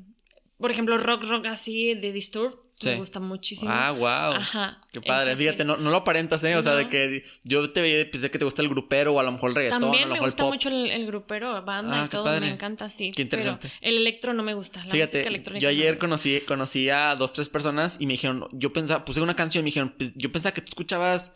[0.57, 3.71] Por ejemplo, rock, rock así de Disturbed me gusta muchísimo.
[3.73, 4.39] Ah, wow.
[4.39, 4.81] Ajá.
[4.91, 5.35] Qué padre.
[5.37, 6.55] Fíjate, no, no, lo aparentas, ¿eh?
[6.55, 9.23] O sea, de que yo te veía, pensé que te gusta el grupero o a
[9.23, 9.81] lo mejor el reggaetón.
[9.81, 12.39] También me gusta mucho el, grupero, banda ah, y todo.
[12.39, 13.11] Me encanta, sí.
[13.15, 13.69] Qué interesante.
[13.69, 14.83] Pero el electro no me gusta.
[14.85, 19.05] La Fíjate, yo ayer conocí, conocí a dos, tres personas y me dijeron, yo pensaba,
[19.05, 21.35] puse una canción y me dijeron, pues, yo pensaba que tú escuchabas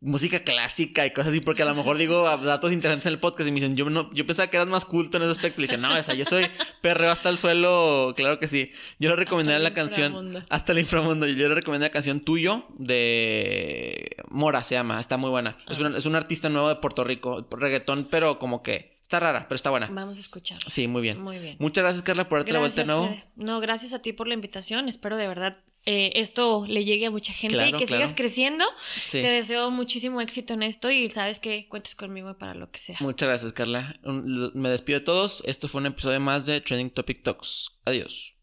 [0.00, 3.46] música clásica y cosas así, porque a lo mejor digo datos interesantes en el podcast
[3.48, 5.60] y me dicen, yo no, yo pensaba que eras más culto en ese aspecto.
[5.60, 6.46] Y dije, no, esa, yo soy
[6.80, 8.72] perreo hasta el suelo, claro que sí.
[8.98, 11.26] Yo le recomendé la canción Hasta el inframundo.
[11.26, 15.56] Yo le recomendé la canción Tuyo de Mora, se llama, está muy buena.
[15.68, 15.92] Es, ah.
[15.96, 19.70] es un artista nuevo de Puerto Rico, reggaetón, pero como que Está rara, pero está
[19.70, 19.88] buena.
[19.90, 20.56] Vamos a escuchar.
[20.68, 21.20] Sí, muy bien.
[21.20, 21.56] Muy bien.
[21.58, 23.12] Muchas gracias, Carla, por darte la vuelta de nuevo.
[23.34, 24.88] No, gracias a ti por la invitación.
[24.88, 28.64] Espero de verdad eh, esto le llegue a mucha gente y que sigas creciendo.
[29.10, 32.98] Te deseo muchísimo éxito en esto y sabes que cuentes conmigo para lo que sea.
[33.00, 33.98] Muchas gracias, Carla.
[34.04, 35.42] Me despido de todos.
[35.44, 37.80] Esto fue un episodio más de Trending Topic Talks.
[37.86, 38.36] Adiós.